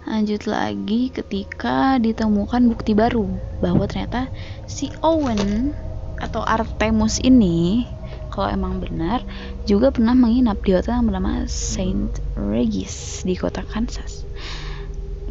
lanjut 0.02 0.50
lagi 0.50 1.14
ketika 1.14 2.02
ditemukan 2.02 2.74
bukti 2.74 2.98
baru 2.98 3.30
bahwa 3.62 3.86
ternyata 3.86 4.34
si 4.66 4.90
Owen 5.06 5.78
atau 6.18 6.42
Artemus 6.42 7.22
ini 7.22 7.86
kalau 8.34 8.50
emang 8.50 8.82
benar 8.82 9.22
juga 9.70 9.94
pernah 9.94 10.18
menginap 10.18 10.58
di 10.66 10.74
hotel 10.74 10.98
yang 10.98 11.06
bernama 11.06 11.46
Saint 11.46 12.18
Regis 12.34 13.22
di 13.22 13.38
kota 13.38 13.62
Kansas 13.62 14.26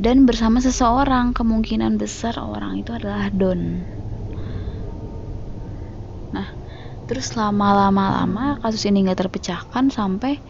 dan 0.00 0.24
bersama 0.24 0.64
seseorang 0.64 1.36
kemungkinan 1.36 2.00
besar 2.00 2.40
orang 2.40 2.80
itu 2.80 2.96
adalah 2.96 3.28
Don. 3.28 3.84
Nah, 6.32 6.48
terus 7.04 7.36
lama-lama-lama 7.36 8.56
kasus 8.64 8.88
ini 8.88 9.04
nggak 9.04 9.28
terpecahkan 9.28 9.92
sampai 9.92 10.40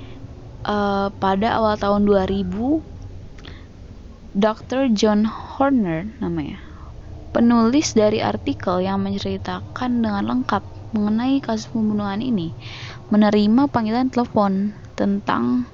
eh, 0.62 1.08
pada 1.10 1.48
awal 1.58 1.74
tahun 1.82 2.06
2000 2.06 4.38
Dr. 4.38 4.94
John 4.94 5.26
Horner 5.26 6.06
namanya 6.22 6.62
penulis 7.34 7.98
dari 7.98 8.22
artikel 8.22 8.86
yang 8.86 9.02
menceritakan 9.02 9.98
dengan 9.98 10.30
lengkap 10.30 10.62
mengenai 10.94 11.42
kasus 11.42 11.66
pembunuhan 11.70 12.22
ini 12.22 12.54
menerima 13.10 13.66
panggilan 13.66 14.14
telepon 14.14 14.78
tentang 14.94 15.66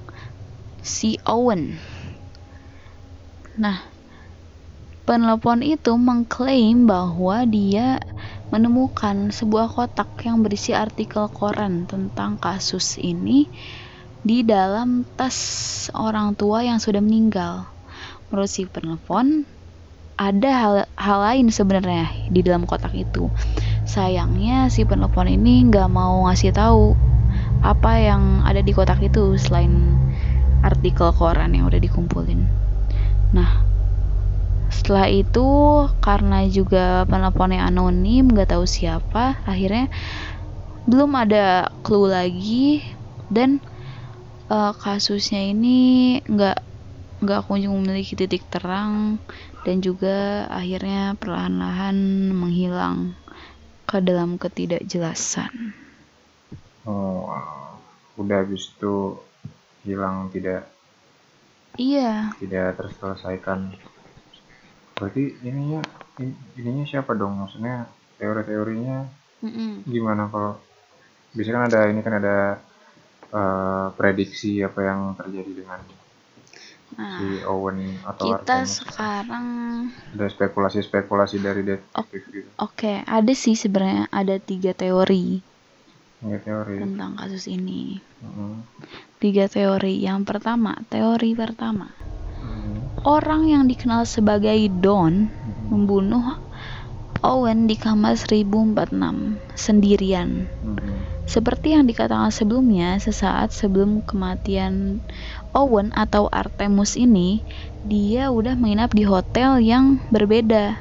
si 0.81 1.21
Owen 1.29 1.77
nah 3.57 3.81
penelpon 5.07 5.63
itu 5.63 5.95
mengklaim 5.95 6.83
bahwa 6.85 7.47
dia 7.47 7.97
menemukan 8.51 9.31
sebuah 9.31 9.71
kotak 9.71 10.19
yang 10.23 10.43
berisi 10.43 10.71
artikel 10.75 11.27
koran 11.31 11.87
tentang 11.87 12.35
kasus 12.39 12.99
ini 12.99 13.47
di 14.27 14.43
dalam 14.43 15.07
tas 15.15 15.87
orang 15.95 16.35
tua 16.35 16.59
yang 16.67 16.83
sudah 16.83 16.99
meninggal. 16.99 17.71
Menurut 18.27 18.51
si 18.51 18.67
penelpon, 18.67 19.47
ada 20.19 20.51
hal, 20.51 20.75
hal 20.99 21.19
lain 21.23 21.47
sebenarnya 21.47 22.27
di 22.27 22.43
dalam 22.43 22.67
kotak 22.67 22.91
itu. 22.91 23.31
Sayangnya 23.87 24.67
si 24.67 24.83
penelpon 24.83 25.31
ini 25.31 25.63
nggak 25.71 25.87
mau 25.87 26.27
ngasih 26.27 26.51
tahu 26.51 26.99
apa 27.63 27.95
yang 28.03 28.43
ada 28.43 28.59
di 28.59 28.75
kotak 28.75 28.99
itu 28.99 29.39
selain 29.39 29.95
artikel 30.67 31.15
koran 31.15 31.55
yang 31.55 31.71
udah 31.71 31.79
dikumpulin. 31.79 32.66
Nah, 33.35 33.51
setelah 34.67 35.07
itu 35.11 35.47
karena 36.03 36.47
juga 36.47 37.03
penelponnya 37.07 37.67
anonim 37.67 38.27
nggak 38.27 38.51
tahu 38.55 38.65
siapa 38.67 39.39
akhirnya 39.47 39.87
belum 40.87 41.11
ada 41.23 41.67
clue 41.83 42.07
lagi 42.07 42.83
dan 43.27 43.59
eh, 44.51 44.73
kasusnya 44.83 45.41
ini 45.53 45.79
nggak 46.27 46.57
nggak 47.23 47.41
kunjung 47.49 47.73
memiliki 47.81 48.13
titik 48.13 48.43
terang 48.53 49.17
dan 49.65 49.81
juga 49.81 50.45
akhirnya 50.53 51.17
perlahan-lahan 51.17 51.97
menghilang 52.31 53.17
ke 53.89 53.97
dalam 54.03 54.37
ketidakjelasan. 54.37 55.73
oh 56.85 57.27
udah 58.17 58.37
habis 58.41 58.73
itu 58.73 59.17
hilang 59.85 60.29
tidak 60.33 60.65
Iya, 61.77 62.33
tidak 62.39 62.77
terselesaikan. 62.79 63.59
Berarti 64.97 65.23
ininya 65.47 65.81
in- 66.23 66.39
ininya 66.59 66.85
siapa 66.91 67.11
dong? 67.19 67.33
Maksudnya 67.41 67.75
teori-teorinya 68.19 68.97
mm-mm. 69.43 69.85
gimana 69.87 70.23
kalau 70.33 70.53
biasanya 71.35 71.55
kan 71.59 71.65
ada 71.71 71.81
ini 71.91 72.01
kan 72.05 72.15
ada 72.21 72.35
eh, 73.39 73.85
prediksi 73.97 74.51
apa 74.67 74.79
yang 74.89 74.99
terjadi 75.19 75.51
dengan 75.63 75.79
Nah, 76.97 77.19
si 77.19 77.25
Owen 77.53 77.79
atau 78.11 78.25
kita 78.25 78.29
Artemis. 78.37 78.77
sekarang 78.77 79.47
ada 80.13 80.25
spekulasi-spekulasi 80.33 81.37
dari 81.39 81.61
detektif 81.63 82.21
gitu. 82.35 82.51
oke 82.65 82.91
ada 83.17 83.33
sih 83.43 83.55
sebenarnya 83.63 84.03
ada 84.19 84.35
tiga 84.49 84.71
teori 84.81 85.25
teori 86.21 86.81
tentang 86.81 87.13
kasus 87.13 87.45
ini. 87.45 88.01
Mm. 88.25 88.65
Tiga 89.21 89.45
teori. 89.45 90.01
Yang 90.01 90.25
pertama, 90.25 90.73
teori 90.89 91.37
pertama, 91.37 91.93
Mm. 92.41 93.05
orang 93.05 93.41
yang 93.49 93.63
dikenal 93.69 94.05
sebagai 94.09 94.57
Don 94.81 95.29
Mm. 95.29 95.65
membunuh 95.69 96.37
Owen 97.25 97.65
di 97.65 97.73
kamar 97.73 98.13
1046 98.13 99.41
sendirian. 99.57 100.45
Mm. 100.61 101.17
Seperti 101.27 101.75
yang 101.75 101.83
dikatakan 101.89 102.31
sebelumnya, 102.31 102.95
sesaat 103.03 103.51
sebelum 103.51 103.99
kematian 104.05 105.03
Owen 105.51 105.91
atau 105.91 106.31
Artemus 106.31 106.95
ini, 106.95 107.43
dia 107.83 108.31
udah 108.31 108.55
menginap 108.55 108.95
di 108.95 109.03
hotel 109.03 109.59
yang 109.59 109.99
berbeda 110.07 110.79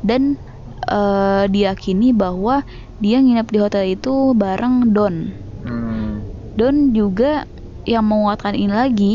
dan 0.00 0.40
eh, 0.84 1.44
diyakini 1.48 2.12
bahwa 2.14 2.62
dia 3.00 3.18
nginap 3.20 3.50
di 3.50 3.58
hotel 3.60 3.96
itu 3.96 4.32
bareng 4.36 4.94
Don. 4.94 5.34
Mm. 5.64 6.12
Don 6.54 6.76
juga 6.94 7.48
yang 7.84 8.06
menguatkan 8.08 8.54
ini 8.56 8.72
lagi 8.72 9.14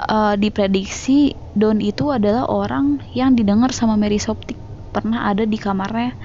eh, 0.00 0.34
diprediksi 0.38 1.36
Don 1.56 1.80
itu 1.80 2.12
adalah 2.12 2.48
orang 2.48 3.00
yang 3.16 3.32
didengar 3.32 3.72
sama 3.72 3.96
Mary 3.96 4.20
Soptik 4.20 4.60
pernah 4.92 5.28
ada 5.28 5.44
di 5.44 5.56
kamarnya 5.56 6.16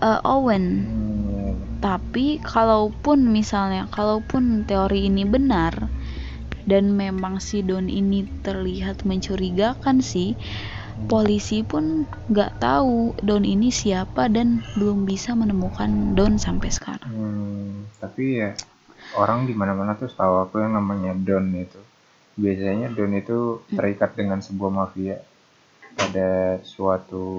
eh, 0.00 0.20
Owen. 0.24 0.64
Mm. 0.84 1.52
Tapi 1.78 2.42
kalaupun 2.42 3.30
misalnya, 3.30 3.86
kalaupun 3.86 4.66
teori 4.66 5.06
ini 5.06 5.22
benar 5.22 5.86
dan 6.68 6.92
memang 6.92 7.40
si 7.40 7.64
Don 7.64 7.88
ini 7.88 8.28
terlihat 8.44 9.08
mencurigakan 9.08 10.04
sih, 10.04 10.36
polisi 11.06 11.62
pun 11.62 12.10
nggak 12.26 12.58
tahu 12.58 13.14
Don 13.22 13.46
ini 13.46 13.70
siapa 13.70 14.26
dan 14.26 14.66
belum 14.74 15.06
bisa 15.06 15.38
menemukan 15.38 16.18
Don 16.18 16.42
sampai 16.42 16.68
sekarang. 16.74 17.06
Hmm, 17.06 17.86
tapi 18.02 18.42
ya 18.42 18.50
orang 19.14 19.46
di 19.46 19.54
mana-mana 19.54 19.94
tuh 19.94 20.10
tahu 20.10 20.42
aku 20.42 20.58
yang 20.58 20.74
namanya 20.74 21.14
Don 21.14 21.54
itu. 21.54 21.78
Biasanya 22.34 22.90
Don 22.90 23.14
itu 23.14 23.62
terikat 23.70 24.18
dengan 24.18 24.42
sebuah 24.42 24.70
mafia. 24.74 25.22
Ada 25.98 26.62
suatu 26.62 27.38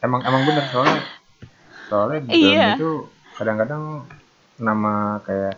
emang 0.00 0.24
emang 0.24 0.42
bener 0.48 0.64
soalnya 0.72 1.00
soalnya 1.88 2.20
Don 2.28 2.36
Iya. 2.36 2.68
itu 2.76 2.90
kadang-kadang 3.36 4.04
nama 4.60 5.20
kayak 5.24 5.56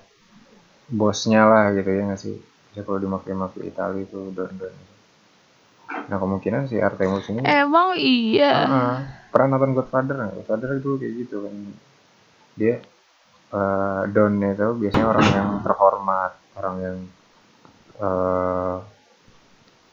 bosnya 0.91 1.47
lah 1.47 1.65
gitu 1.75 1.91
ya 1.91 2.03
nggak 2.07 2.21
sih? 2.21 2.37
Bisa 2.71 2.87
kalau 2.87 2.99
di 3.03 3.09
mafia-mafia 3.11 3.67
Italia 3.67 4.03
itu 4.07 4.31
Don 4.31 4.51
Don. 4.59 4.75
Nah 6.11 6.17
kemungkinan 6.19 6.69
si 6.69 6.77
Artemus 6.83 7.29
ini 7.33 7.41
Emang 7.47 7.97
iya. 7.97 8.55
uh, 8.69 8.97
pernah 9.33 9.57
nonton 9.57 9.73
Godfather 9.73 10.15
nggak? 10.21 10.45
Godfather 10.45 10.69
itu 10.77 10.91
kayak 11.01 11.13
gitu 11.25 11.37
kan. 11.49 11.55
Dia 12.53 12.75
uh, 13.57 14.03
Don 14.13 14.37
itu 14.37 14.69
biasanya 14.77 15.07
orang 15.09 15.27
yang 15.33 15.49
terhormat 15.65 16.33
orang 16.61 16.77
yang 16.85 16.99
uh, 17.97 18.77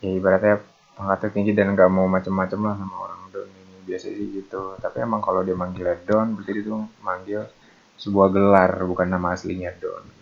ya 0.04 0.10
ibaratnya 0.12 0.60
pangkatnya 1.00 1.30
tinggi 1.32 1.52
dan 1.56 1.72
nggak 1.72 1.88
mau 1.88 2.12
macem-macem 2.12 2.60
lah 2.60 2.76
sama 2.76 2.96
orang 3.00 3.22
Don 3.32 3.48
ini. 3.48 3.76
Biasa 3.88 4.12
sih 4.12 4.28
gitu. 4.36 4.76
Tapi 4.76 4.98
emang 5.00 5.24
kalau 5.24 5.48
dia 5.48 5.56
manggil 5.56 5.88
Don 6.04 6.36
berarti 6.36 6.60
itu 6.60 6.76
manggil 7.00 7.48
sebuah 7.96 8.28
gelar 8.32 8.72
bukan 8.84 9.08
nama 9.08 9.36
aslinya 9.36 9.72
Don 9.80 10.19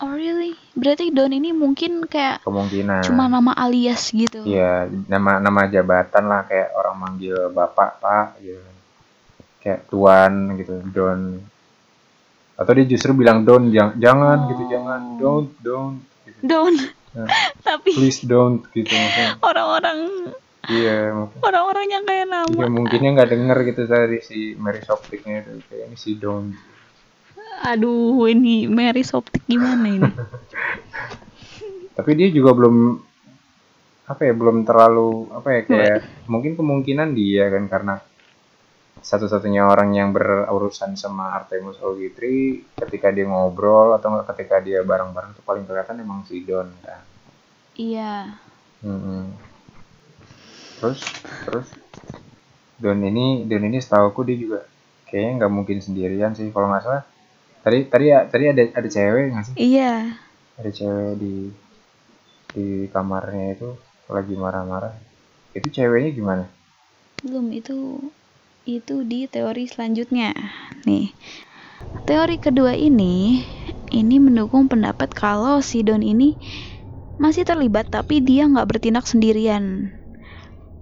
Oh 0.00 0.16
really? 0.16 0.56
Berarti 0.72 1.12
Don 1.12 1.28
ini 1.28 1.52
mungkin 1.52 2.08
kayak 2.08 2.40
kemungkinan 2.40 3.04
cuma 3.04 3.28
nama 3.28 3.52
alias 3.52 4.08
gitu. 4.08 4.40
Iya, 4.48 4.88
nama 5.06 5.36
nama 5.36 5.68
jabatan 5.68 6.24
lah 6.24 6.48
kayak 6.48 6.72
orang 6.72 6.96
manggil 6.96 7.52
bapak 7.52 8.00
pak 8.00 8.40
gitu. 8.40 8.64
Kayak 9.60 9.84
tuan 9.92 10.56
gitu, 10.56 10.80
Don. 10.88 11.44
Atau 12.56 12.72
dia 12.72 12.88
justru 12.88 13.12
bilang 13.12 13.44
Don, 13.44 13.68
jangan, 13.68 13.96
jangan 14.00 14.38
gitu, 14.48 14.62
jangan, 14.68 15.00
Oh. 15.00 15.16
don't, 15.20 15.50
don't. 15.60 15.96
Gitu. 16.24 16.40
Don. 16.48 16.74
Nah, 17.10 17.28
Tapi 17.68 17.90
please 17.92 18.24
don't 18.24 18.64
gitu 18.72 18.94
orang-orang 19.42 20.32
Iya, 20.70 21.10
mungkin. 21.12 21.40
orang-orang 21.42 21.86
yang 21.88 22.04
kayak 22.04 22.26
nama. 22.30 22.46
Iya, 22.46 22.68
mungkinnya 22.68 23.10
nggak 23.16 23.30
denger 23.32 23.58
gitu 23.68 23.82
tadi 23.84 24.18
si 24.22 24.38
Mary 24.56 24.80
Soptiknya 24.80 25.44
itu 25.44 25.60
kayak 25.68 25.92
ini 25.92 25.96
si 25.96 26.16
Don. 26.16 26.52
Aduh, 27.60 28.24
ini 28.24 28.64
Mary 28.64 29.04
Soptik 29.04 29.44
gimana 29.44 29.84
ini? 29.84 30.10
Tapi 31.96 32.10
dia 32.16 32.32
juga 32.32 32.56
belum 32.56 32.76
apa 34.08 34.22
ya, 34.24 34.32
belum 34.32 34.64
terlalu 34.64 35.28
apa 35.30 35.48
ya 35.54 35.60
kayak 35.68 35.98
mungkin 36.26 36.56
kemungkinan 36.56 37.12
dia 37.12 37.52
kan 37.52 37.64
karena 37.68 37.94
satu-satunya 39.00 39.64
orang 39.64 39.96
yang 39.96 40.12
berurusan 40.12 40.92
sama 40.94 41.32
Artemus 41.32 41.80
Fowl 41.80 41.96
Gitri 41.96 42.60
ketika 42.76 43.08
dia 43.08 43.24
ngobrol 43.24 43.96
atau 43.96 44.20
ketika 44.28 44.60
dia 44.60 44.84
bareng-bareng 44.84 45.40
tuh 45.40 45.44
paling 45.44 45.64
kelihatan 45.64 46.04
emang 46.04 46.22
si 46.28 46.44
Don 46.44 46.68
kan. 46.84 47.00
iya. 47.76 48.36
Mm-mm. 48.84 49.36
Terus 50.80 51.00
terus 51.48 51.68
Don 52.76 53.00
ini 53.00 53.44
Don 53.48 53.64
ini 53.64 53.80
setahuku 53.80 54.20
dia 54.24 54.36
juga 54.36 54.60
kayaknya 55.08 55.44
nggak 55.44 55.52
mungkin 55.52 55.78
sendirian 55.80 56.32
sih 56.36 56.52
kalau 56.52 56.68
nggak 56.68 56.84
salah. 56.84 57.04
Tadi 57.60 57.78
tadi 57.92 58.04
ya 58.08 58.24
tadi 58.24 58.44
ada 58.48 58.62
ada 58.72 58.88
cewek 58.88 59.24
nggak 59.36 59.44
sih? 59.52 59.54
Iya. 59.60 60.16
Ada 60.56 60.70
cewek 60.72 61.12
di 61.20 61.34
di 62.50 62.66
kamarnya 62.88 63.56
itu 63.56 63.68
lagi 64.10 64.34
marah-marah. 64.34 64.96
Itu 65.52 65.68
ceweknya 65.68 66.10
gimana? 66.16 66.44
Belum 67.20 67.52
itu 67.52 68.00
itu 68.64 69.04
di 69.04 69.28
teori 69.28 69.68
selanjutnya. 69.68 70.32
Nih. 70.88 71.12
Teori 72.08 72.36
kedua 72.40 72.72
ini 72.76 73.44
ini 73.90 74.16
mendukung 74.22 74.70
pendapat 74.70 75.10
kalau 75.12 75.58
si 75.60 75.82
Don 75.82 76.00
ini 76.00 76.38
masih 77.20 77.44
terlibat 77.44 77.92
tapi 77.92 78.24
dia 78.24 78.48
nggak 78.48 78.68
bertindak 78.68 79.04
sendirian. 79.04 79.92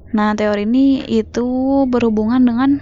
Nah, 0.08 0.32
teori 0.32 0.64
ini 0.64 1.04
itu 1.04 1.44
berhubungan 1.84 2.40
dengan 2.40 2.80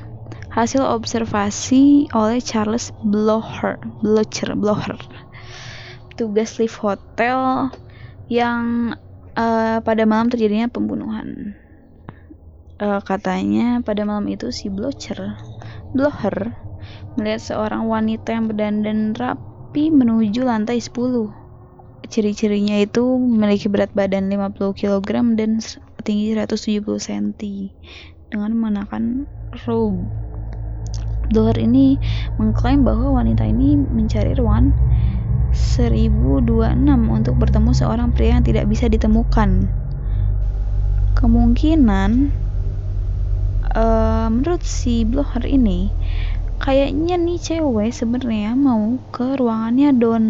hasil 0.56 0.80
observasi 0.80 2.08
oleh 2.16 2.40
Charles 2.40 2.88
Blocher, 3.04 3.76
Blocher, 4.00 4.56
Blocher, 4.56 4.96
tugas 6.16 6.56
lift 6.56 6.80
hotel 6.80 7.68
yang 8.32 8.96
eh, 9.36 9.78
pada 9.84 10.02
malam 10.08 10.32
terjadinya 10.32 10.72
pembunuhan. 10.72 11.52
Eh, 12.80 13.00
katanya 13.04 13.84
pada 13.84 14.08
malam 14.08 14.24
itu 14.32 14.48
si 14.48 14.72
Blocher, 14.72 15.36
Blocher 15.92 16.56
melihat 17.20 17.52
seorang 17.52 17.84
wanita 17.84 18.32
yang 18.32 18.48
berdandan 18.48 19.12
rapi 19.12 19.92
menuju 19.92 20.40
lantai 20.40 20.80
10. 20.80 22.08
Ciri-cirinya 22.08 22.80
itu 22.80 23.02
memiliki 23.20 23.68
berat 23.68 23.92
badan 23.92 24.32
50 24.32 24.72
kg 24.72 25.08
dan 25.36 25.60
tinggi 26.00 26.32
170 26.32 26.86
cm 26.96 27.26
dengan 28.30 28.50
mengenakan 28.54 29.26
robe. 29.66 30.25
Blocher 31.30 31.62
ini 31.62 31.98
mengklaim 32.38 32.86
bahwa 32.86 33.22
wanita 33.22 33.46
ini 33.46 33.76
mencari 33.76 34.34
ruangan 34.36 34.70
1026 35.56 36.84
untuk 37.08 37.34
bertemu 37.40 37.70
seorang 37.72 38.08
pria 38.12 38.36
yang 38.38 38.44
tidak 38.44 38.68
bisa 38.68 38.86
ditemukan. 38.92 39.66
Kemungkinan 41.16 42.10
eh, 43.72 44.26
menurut 44.28 44.62
si 44.62 45.08
Blocher 45.08 45.48
ini 45.48 45.88
kayaknya 46.60 47.20
nih 47.20 47.38
cewek 47.40 47.92
sebenarnya 47.92 48.56
mau 48.56 48.96
ke 49.12 49.36
ruangannya 49.36 49.90
Don. 49.96 50.24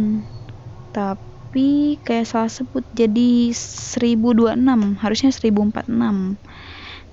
Tapi 0.91 2.01
kayak 2.03 2.27
salah 2.27 2.51
sebut 2.51 2.85
jadi 2.97 3.53
1026, 3.53 4.99
harusnya 5.03 5.31
1046. 5.31 6.39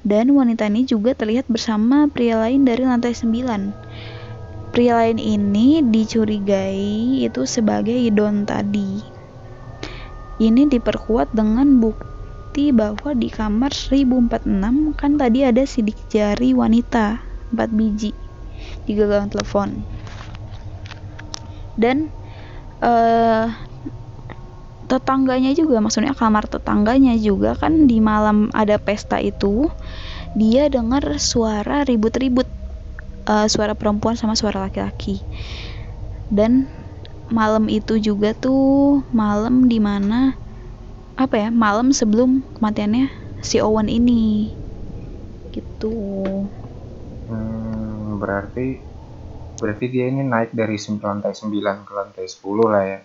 Dan 0.03 0.35
wanita 0.35 0.67
ini 0.67 0.83
juga 0.83 1.15
terlihat 1.15 1.47
bersama 1.47 2.11
pria 2.11 2.35
lain 2.35 2.67
dari 2.67 2.83
lantai 2.83 3.15
9. 3.15 3.71
Pria 4.75 4.99
lain 4.99 5.15
ini 5.15 5.79
dicurigai 5.79 7.23
itu 7.23 7.47
sebagai 7.47 7.95
Don 8.11 8.43
tadi. 8.43 8.99
Ini 10.43 10.67
diperkuat 10.67 11.31
dengan 11.31 11.79
bukti 11.79 12.75
bahwa 12.75 13.15
di 13.15 13.31
kamar 13.31 13.71
1046 13.71 14.99
kan 14.99 15.11
tadi 15.15 15.39
ada 15.47 15.63
sidik 15.63 15.95
jari 16.11 16.51
wanita 16.51 17.23
4 17.55 17.71
biji 17.71 18.11
di 18.83 18.91
gagang 18.99 19.31
telepon. 19.31 19.87
Dan 21.79 22.11
eh 22.83 23.47
tetangganya 24.93 25.57
juga 25.57 25.81
maksudnya 25.81 26.13
kamar 26.13 26.45
tetangganya 26.45 27.17
juga 27.17 27.57
kan 27.57 27.89
di 27.89 27.97
malam 27.97 28.53
ada 28.53 28.77
pesta 28.77 29.17
itu 29.17 29.65
dia 30.37 30.69
dengar 30.69 31.17
suara 31.17 31.81
ribut-ribut 31.81 32.45
eh, 33.25 33.47
suara 33.49 33.73
perempuan 33.73 34.13
sama 34.13 34.37
suara 34.37 34.69
laki-laki. 34.69 35.21
Dan 36.29 36.69
malam 37.29 37.69
itu 37.73 37.97
juga 37.97 38.37
tuh 38.37 39.01
malam 39.09 39.65
di 39.65 39.81
mana 39.81 40.37
apa 41.13 41.37
ya 41.37 41.49
malam 41.53 41.93
sebelum 41.93 42.45
kematiannya 42.57 43.09
si 43.41 43.61
Owen 43.61 43.89
ini. 43.89 44.49
Gitu. 45.53 45.93
Hmm, 47.29 48.17
berarti 48.17 48.81
berarti 49.61 49.85
dia 49.87 50.09
ini 50.09 50.25
naik 50.25 50.51
dari 50.51 50.75
lantai 50.75 51.31
9 51.37 51.85
ke 51.85 51.91
lantai 51.93 52.25
10 52.25 52.65
lah 52.67 52.83
ya. 52.85 52.99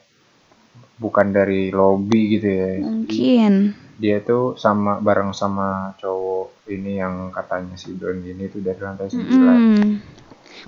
Bukan 0.98 1.30
dari 1.30 1.70
lobby 1.70 2.38
gitu 2.38 2.48
ya. 2.50 2.70
mungkin 2.82 3.78
Dia 3.98 4.22
tuh 4.22 4.54
sama 4.54 5.02
bareng 5.02 5.34
sama 5.34 5.94
cowok 5.98 6.58
ini 6.70 7.00
yang 7.00 7.34
katanya 7.34 7.74
si 7.74 7.96
Don 7.98 8.22
ini 8.22 8.46
tuh 8.46 8.61
dari 8.62 8.78
lantai 8.78 9.11
9. 9.11 9.18
Mm-mm. 9.18 9.98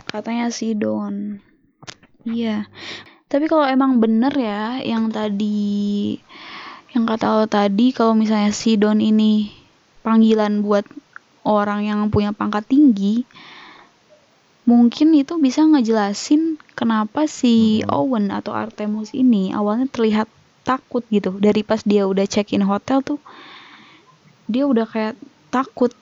katanya 0.08 0.50
si 0.50 0.74
Don 0.74 1.38
iya 2.26 2.66
tapi 3.30 3.46
kalau 3.46 3.62
emang 3.62 4.02
bener 4.02 4.34
ya 4.34 4.82
yang 4.82 5.12
tadi 5.12 6.18
yang 6.90 7.06
kata 7.06 7.38
lo 7.38 7.46
tadi 7.46 7.94
kalau 7.94 8.18
misalnya 8.18 8.50
si 8.50 8.74
Don 8.74 8.98
ini 8.98 9.54
panggilan 10.02 10.64
buat 10.64 10.82
orang 11.46 11.86
yang 11.86 12.00
punya 12.10 12.34
pangkat 12.34 12.66
tinggi 12.66 13.22
mungkin 14.66 15.14
itu 15.14 15.38
bisa 15.38 15.64
ngejelasin 15.66 16.58
kenapa 16.80 17.20
si 17.38 17.84
Mhm. 17.84 17.90
Owen 18.00 18.26
atau 18.38 18.52
Artemus 18.56 19.10
ini 19.22 19.52
awalnya 19.58 19.86
terlihat 19.94 20.28
takut 20.68 21.04
gitu. 21.16 21.30
Dari 21.46 21.62
pas 21.70 21.80
dia 21.90 22.02
udah 22.12 22.26
check 22.32 22.48
in 22.56 22.64
hotel 22.70 22.98
tuh 23.08 23.20
dia 24.52 24.64
udah 24.72 24.86
kayak 24.92 25.14
takut. 25.54 25.92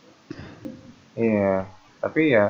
Iya, 1.19 1.67
tapi 2.03 2.21
ya 2.37 2.45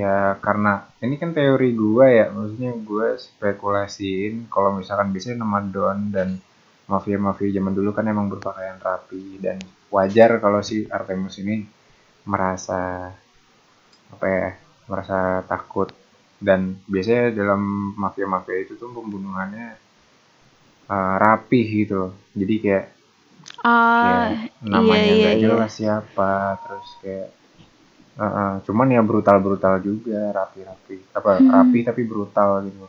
ya 0.00 0.38
karena 0.44 0.68
ini 1.04 1.14
kan 1.22 1.30
teori 1.36 1.68
gua 1.82 2.06
ya, 2.18 2.24
maksudnya 2.36 2.70
gua 2.88 3.06
spekulasiin 3.26 4.34
kalau 4.54 4.70
misalkan 4.78 5.08
biasanya 5.14 5.36
nama 5.44 5.58
Don 5.74 5.98
dan 6.14 6.28
mafia-mafia 6.90 7.50
zaman 7.56 7.74
dulu 7.78 7.90
kan 7.96 8.06
emang 8.12 8.26
berpakaian 8.32 8.78
rapi 8.88 9.38
dan 9.44 9.58
wajar 9.94 10.30
kalau 10.44 10.60
si 10.68 10.76
Artemus 10.96 11.36
ini 11.42 11.54
merasa 12.32 12.80
apa 14.14 14.26
ya, 14.26 14.48
merasa 14.90 15.16
takut 15.46 15.88
dan 16.40 16.60
biasanya 16.88 17.36
dalam 17.36 17.60
mafia-mafia 17.96 18.56
itu 18.64 18.74
tuh 18.80 18.90
pembunuhannya 18.96 19.68
eh, 20.90 21.14
rapih 21.22 21.66
gitu. 21.84 22.02
Jadi 22.34 22.54
kayak 22.64 22.84
ah 23.64 24.00
kayak 24.00 24.50
namanya 24.64 25.12
iya, 25.12 25.14
nggak 25.20 25.36
iya. 25.36 25.42
jelas 25.44 25.72
siapa 25.76 26.32
terus 26.64 26.88
kayak 27.04 27.28
uh, 28.20 28.24
uh, 28.24 28.52
cuman 28.64 28.94
ya 28.96 29.00
brutal 29.04 29.38
brutal 29.44 29.74
juga 29.80 30.20
rapi-rapi 30.32 30.96
apa 31.16 31.30
Hmm. 31.40 31.50
rapi 31.52 31.78
tapi 31.88 32.02
brutal 32.04 32.50
gitu 32.66 32.86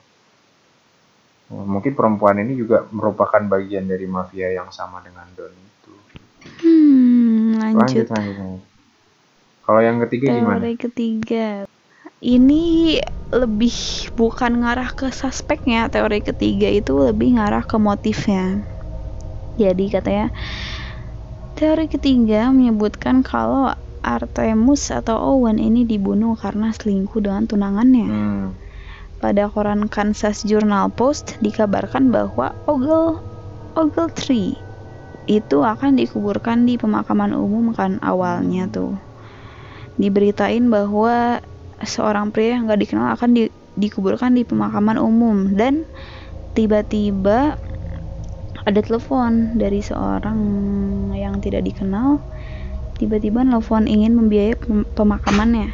Uh, 1.52 1.68
mungkin 1.68 1.91
perempuan 1.99 2.39
ini 2.39 2.56
juga 2.56 2.88
merupakan 2.95 3.43
bagian 3.43 3.84
dari 3.84 4.08
mafia 4.08 4.56
yang 4.56 4.72
sama 4.72 5.04
dengan 5.04 5.28
Don 5.36 5.52
itu 5.52 5.93
Hmm, 6.64 7.60
lanjut. 7.60 7.76
lanjut 7.76 8.08
lanjut, 8.08 8.36
lanjut. 8.39 8.64
kalau 9.68 9.82
yang 9.84 9.99
ketiga 10.08 10.32
gimana 10.32 10.64
Teori 10.64 10.74
ketiga. 10.80 11.68
Ini 12.22 13.01
lebih 13.34 13.74
bukan 14.13 14.61
ngarah 14.61 14.93
ke 14.93 15.09
suspeknya. 15.09 15.89
Teori 15.89 16.22
ketiga 16.22 16.69
itu 16.69 16.93
lebih 16.93 17.41
ngarah 17.41 17.65
ke 17.65 17.82
motifnya. 17.82 18.61
Jadi 19.57 19.89
katanya 19.89 20.30
teori 21.57 21.89
ketiga 21.89 22.53
menyebutkan 22.53 23.26
kalau 23.26 23.74
Artemus 24.05 24.93
atau 24.93 25.17
Owen 25.17 25.57
ini 25.57 25.82
dibunuh 25.82 26.38
karena 26.38 26.69
selingkuh 26.69 27.26
dengan 27.26 27.49
tunangannya. 27.49 28.05
hmm. 28.05 28.45
Pada 29.22 29.49
koran 29.49 29.89
Kansas 29.89 30.45
Journal 30.45 30.93
Post 30.93 31.41
dikabarkan 31.41 32.09
bahwa 32.13 32.53
Ogle 32.69 33.22
Ogletree 33.74 34.57
itu 35.26 35.57
akan 35.61 35.97
dikuburkan 35.97 36.65
di 36.69 36.78
pemakaman 36.78 37.34
umum 37.34 37.74
kan 37.74 37.97
awalnya 38.01 38.65
tuh. 38.69 38.97
Diberitain 40.01 40.74
bahwa 40.74 41.45
seorang 41.84 42.29
pria 42.34 42.57
yang 42.57 42.69
gak 42.69 42.82
dikenal 42.82 43.15
akan 43.17 43.29
di- 43.36 43.53
dikuburkan 43.77 44.36
di 44.36 44.43
pemakaman 44.45 44.97
umum. 44.99 45.53
Dan 45.55 45.86
tiba-tiba 46.53 47.57
ada 48.61 48.79
telepon 48.84 49.57
dari 49.57 49.82
seorang 49.82 50.39
yang 51.17 51.41
tidak 51.41 51.65
dikenal. 51.65 52.21
Tiba-tiba 52.97 53.41
nelfon 53.41 53.89
ingin 53.89 54.13
membiayai 54.13 54.55
pem- 54.57 54.86
pemakamannya. 54.93 55.73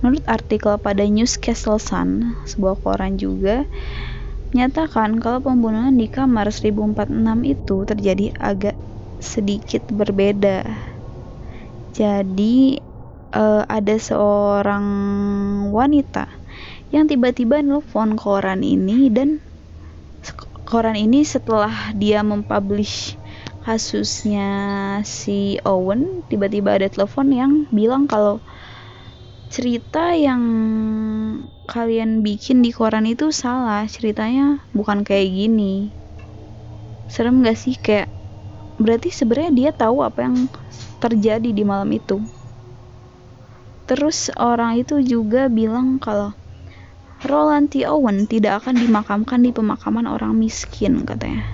Menurut 0.00 0.24
artikel 0.28 0.76
pada 0.80 1.04
Newcastle 1.04 1.80
Sun 1.80 2.36
sebuah 2.48 2.80
koran 2.80 3.20
juga 3.20 3.64
menyatakan 4.54 5.20
kalau 5.20 5.44
pembunuhan 5.44 5.98
di 6.00 6.08
kamar 6.08 6.48
1046 6.48 7.44
itu 7.44 7.76
terjadi 7.84 8.26
agak 8.40 8.76
sedikit 9.20 9.84
berbeda. 9.92 10.64
Jadi 11.92 12.80
eh, 13.32 13.62
ada 13.66 13.96
seorang 13.98 14.86
wanita 15.72 16.28
yang 16.94 17.10
tiba-tiba 17.10 17.62
nelfon 17.62 18.14
koran 18.14 18.62
ini 18.62 19.10
dan 19.10 19.42
koran 20.66 20.98
ini 20.98 21.22
setelah 21.22 21.94
dia 21.94 22.22
mempublish 22.22 23.18
kasusnya 23.66 24.50
si 25.02 25.58
Owen 25.66 26.22
tiba-tiba 26.30 26.78
ada 26.78 26.86
telepon 26.86 27.34
yang 27.34 27.52
bilang 27.74 28.06
kalau 28.06 28.38
cerita 29.50 30.14
yang 30.14 30.42
kalian 31.66 32.22
bikin 32.22 32.62
di 32.62 32.70
koran 32.70 33.06
itu 33.10 33.34
salah 33.34 33.86
ceritanya 33.90 34.62
bukan 34.70 35.02
kayak 35.02 35.26
gini. 35.30 35.90
Serem 37.10 37.42
gak 37.42 37.58
sih? 37.58 37.74
Kayak 37.78 38.10
berarti 38.78 39.10
sebenarnya 39.10 39.52
dia 39.54 39.70
tahu 39.74 40.02
apa 40.02 40.26
yang 40.26 40.36
terjadi 41.02 41.50
di 41.50 41.62
malam 41.66 41.90
itu 41.94 42.22
terus 43.86 44.34
orang 44.34 44.82
itu 44.82 44.98
juga 45.02 45.46
bilang 45.46 46.02
kalau 46.02 46.34
Roland 47.24 47.72
T. 47.72 47.88
Owen 47.88 48.28
tidak 48.28 48.60
akan 48.60 48.76
dimakamkan 48.76 49.40
di 49.40 49.48
pemakaman 49.48 50.04
orang 50.04 50.36
miskin 50.36 51.08
katanya. 51.08 51.48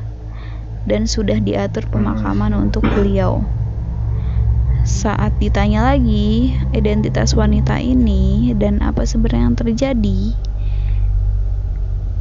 Dan 0.83 1.07
sudah 1.07 1.39
diatur 1.39 1.87
pemakaman 1.87 2.51
untuk 2.59 2.83
beliau. 2.83 3.47
Saat 4.83 5.39
ditanya 5.39 5.95
lagi 5.95 6.51
identitas 6.75 7.39
wanita 7.39 7.79
ini 7.79 8.51
dan 8.59 8.83
apa 8.83 9.07
sebenarnya 9.07 9.47
yang 9.47 9.55
terjadi 9.55 10.21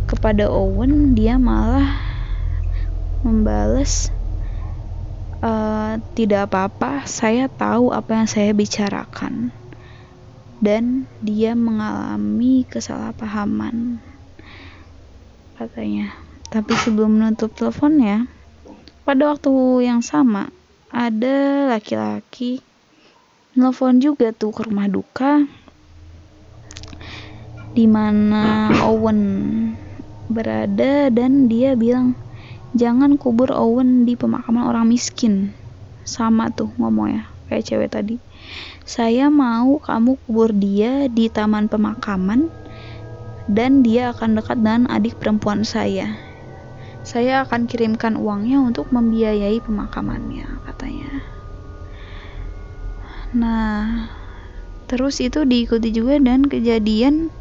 kepada 0.06 0.46
Owen 0.46 1.18
dia 1.18 1.42
malah 1.42 1.98
membalas 3.26 4.14
"Eh, 5.42 5.94
tidak 6.14 6.54
apa-apa 6.54 7.10
saya 7.10 7.50
tahu 7.50 7.90
apa 7.90 8.22
yang 8.22 8.28
saya 8.30 8.54
bicarakan 8.54 9.50
dan 10.62 11.10
dia 11.26 11.58
mengalami 11.58 12.64
kesalahpahaman 12.70 13.98
katanya. 15.58 16.14
Tapi 16.54 16.74
sebelum 16.78 17.18
menutup 17.18 17.52
teleponnya 17.58 18.30
pada 19.02 19.34
waktu 19.34 19.52
yang 19.90 20.06
sama 20.06 20.54
ada 20.94 21.68
laki-laki 21.74 22.62
nelfon 23.58 24.00
juga 24.00 24.32
tuh 24.32 24.54
ke 24.54 24.62
rumah 24.70 24.88
duka 24.88 25.44
di 27.72 27.88
mana 27.88 28.68
Owen 28.84 29.22
berada 30.28 31.08
dan 31.12 31.48
dia 31.48 31.76
bilang 31.76 32.16
jangan 32.76 33.16
kubur 33.16 33.52
Owen 33.52 34.04
di 34.04 34.16
pemakaman 34.16 34.68
orang 34.68 34.88
miskin. 34.88 35.56
Sama 36.04 36.52
tuh 36.52 36.74
ngomongnya 36.76 37.32
kayak 37.48 37.64
cewek 37.68 37.90
tadi 37.94 38.16
saya 38.82 39.32
mau 39.32 39.80
kamu 39.80 40.20
kubur 40.26 40.52
dia 40.52 41.08
di 41.08 41.32
taman 41.32 41.72
pemakaman 41.72 42.52
dan 43.52 43.84
dia 43.84 44.12
akan 44.16 44.40
dekat 44.40 44.58
dengan 44.60 44.84
adik 44.92 45.18
perempuan 45.18 45.64
saya. 45.68 46.16
Saya 47.02 47.42
akan 47.44 47.66
kirimkan 47.66 48.14
uangnya 48.14 48.62
untuk 48.62 48.94
membiayai 48.94 49.58
pemakamannya 49.66 50.46
katanya. 50.70 51.12
Nah 53.34 54.12
terus 54.86 55.24
itu 55.24 55.48
diikuti 55.48 55.90
juga 55.96 56.20
dan 56.20 56.46
kejadian 56.46 57.34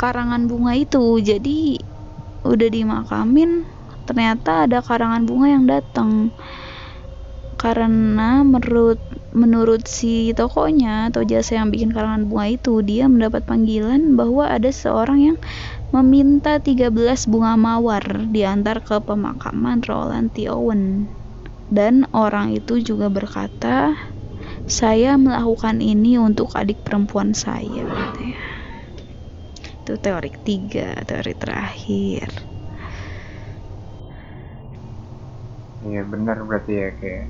karangan 0.00 0.50
bunga 0.50 0.74
itu. 0.74 1.20
Jadi 1.22 1.78
udah 2.42 2.68
dimakamin 2.68 3.62
ternyata 4.02 4.66
ada 4.66 4.82
karangan 4.82 5.22
bunga 5.24 5.46
yang 5.46 5.64
datang 5.70 6.34
karena 7.62 8.42
menurut 8.42 8.98
menurut 9.30 9.86
si 9.86 10.34
tokonya 10.34 11.14
atau 11.14 11.22
jasa 11.22 11.62
yang 11.62 11.70
bikin 11.70 11.94
karangan 11.94 12.26
bunga 12.26 12.58
itu 12.58 12.82
dia 12.82 13.06
mendapat 13.06 13.46
panggilan 13.46 14.18
bahwa 14.18 14.50
ada 14.50 14.74
seorang 14.74 15.18
yang 15.22 15.38
meminta 15.94 16.58
13 16.58 16.90
bunga 17.30 17.54
mawar 17.54 18.02
diantar 18.34 18.82
ke 18.82 18.98
pemakaman 19.06 19.78
Roland 19.86 20.34
T. 20.34 20.50
Owen. 20.50 21.06
Dan 21.70 22.04
orang 22.10 22.52
itu 22.58 22.82
juga 22.82 23.06
berkata 23.08 23.94
saya 24.66 25.14
melakukan 25.14 25.78
ini 25.78 26.18
untuk 26.18 26.50
adik 26.58 26.82
perempuan 26.82 27.30
saya 27.32 27.86
katanya 27.86 28.42
itu 29.82 29.94
teori 29.98 30.30
ketiga 30.30 30.94
teori 31.02 31.34
terakhir. 31.34 32.26
Iya 35.82 36.06
benar 36.06 36.38
berarti 36.46 36.72
ya 36.78 36.88
kayak 36.94 37.26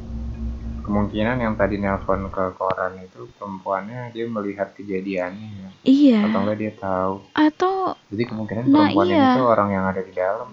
kemungkinan 0.82 1.38
yang 1.38 1.54
tadi 1.54 1.78
nelpon 1.78 2.26
ke 2.28 2.44
koran 2.58 2.98
itu 2.98 3.30
perempuannya 3.38 4.10
dia 4.10 4.26
melihat 4.26 4.74
kejadiannya 4.74 5.48
ya. 5.48 5.68
iya. 5.86 6.18
Atau 6.26 6.38
enggak 6.42 6.58
dia 6.58 6.72
tahu. 6.76 7.14
Atau 7.32 7.94
jadi 8.10 8.22
kemungkinan 8.28 8.64
Nah, 8.68 8.90
perempuan 8.92 9.06
iya. 9.08 9.26
tuh 9.38 9.46
orang 9.46 9.68
yang 9.70 9.84
ada 9.88 10.02
di 10.02 10.12
dalam. 10.12 10.48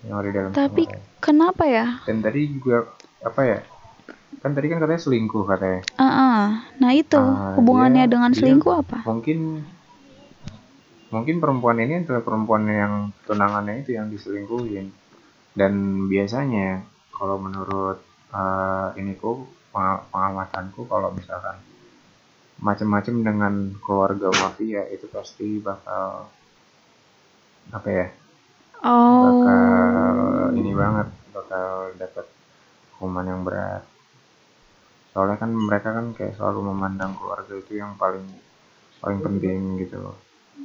Yang 0.00 0.16
ada 0.16 0.26
di 0.26 0.34
dalam 0.34 0.50
tapi 0.54 0.82
kenapa 1.20 1.62
ya? 1.68 1.86
Dan 2.08 2.24
tadi 2.24 2.40
juga 2.48 2.88
apa 3.20 3.42
ya 3.44 3.60
kan 4.40 4.56
tadi 4.56 4.72
kan 4.72 4.80
katanya 4.80 5.02
selingkuh 5.04 5.44
katanya. 5.44 5.80
Ah, 6.00 6.08
ah. 6.08 6.44
nah 6.80 6.90
itu. 6.96 7.20
Ah, 7.20 7.52
hubungannya 7.60 8.08
dia- 8.08 8.12
dengan 8.16 8.30
dia 8.32 8.40
selingkuh 8.40 8.72
apa? 8.72 9.04
mungkin 9.04 9.60
mungkin 11.10 11.42
perempuan 11.42 11.76
ini 11.82 12.06
adalah 12.06 12.22
perempuan 12.24 12.64
yang 12.64 12.94
tunangannya 13.28 13.84
itu 13.84 13.98
yang 13.98 14.08
diselingkuhin. 14.08 14.94
Dan 15.52 16.06
biasanya 16.08 16.86
kalau 17.12 17.36
menurut 17.36 18.00
eh, 18.30 18.88
iniku 19.00 19.46
penga- 19.70 20.06
pengamatanku 20.10 20.86
kalau 20.86 21.14
misalkan 21.14 21.58
macam-macam 22.60 23.14
dengan 23.24 23.54
keluarga 23.80 24.28
mafia 24.36 24.84
itu 24.92 25.08
pasti 25.08 25.56
bakal 25.64 26.28
apa 27.72 27.88
ya 27.88 28.06
oh. 28.84 29.22
bakal 29.24 30.52
ini 30.60 30.72
banget 30.76 31.08
bakal 31.32 31.94
dapat 31.96 32.26
hukuman 33.00 33.24
yang 33.24 33.40
berat. 33.48 33.80
Soalnya 35.16 35.40
kan 35.40 35.50
mereka 35.56 35.96
kan 35.96 36.12
kayak 36.12 36.36
selalu 36.36 36.68
memandang 36.68 37.16
keluarga 37.16 37.56
itu 37.56 37.80
yang 37.80 37.96
paling 37.96 38.22
paling 39.00 39.24
penting 39.24 39.80
gitu 39.80 39.96
loh. 39.96 40.16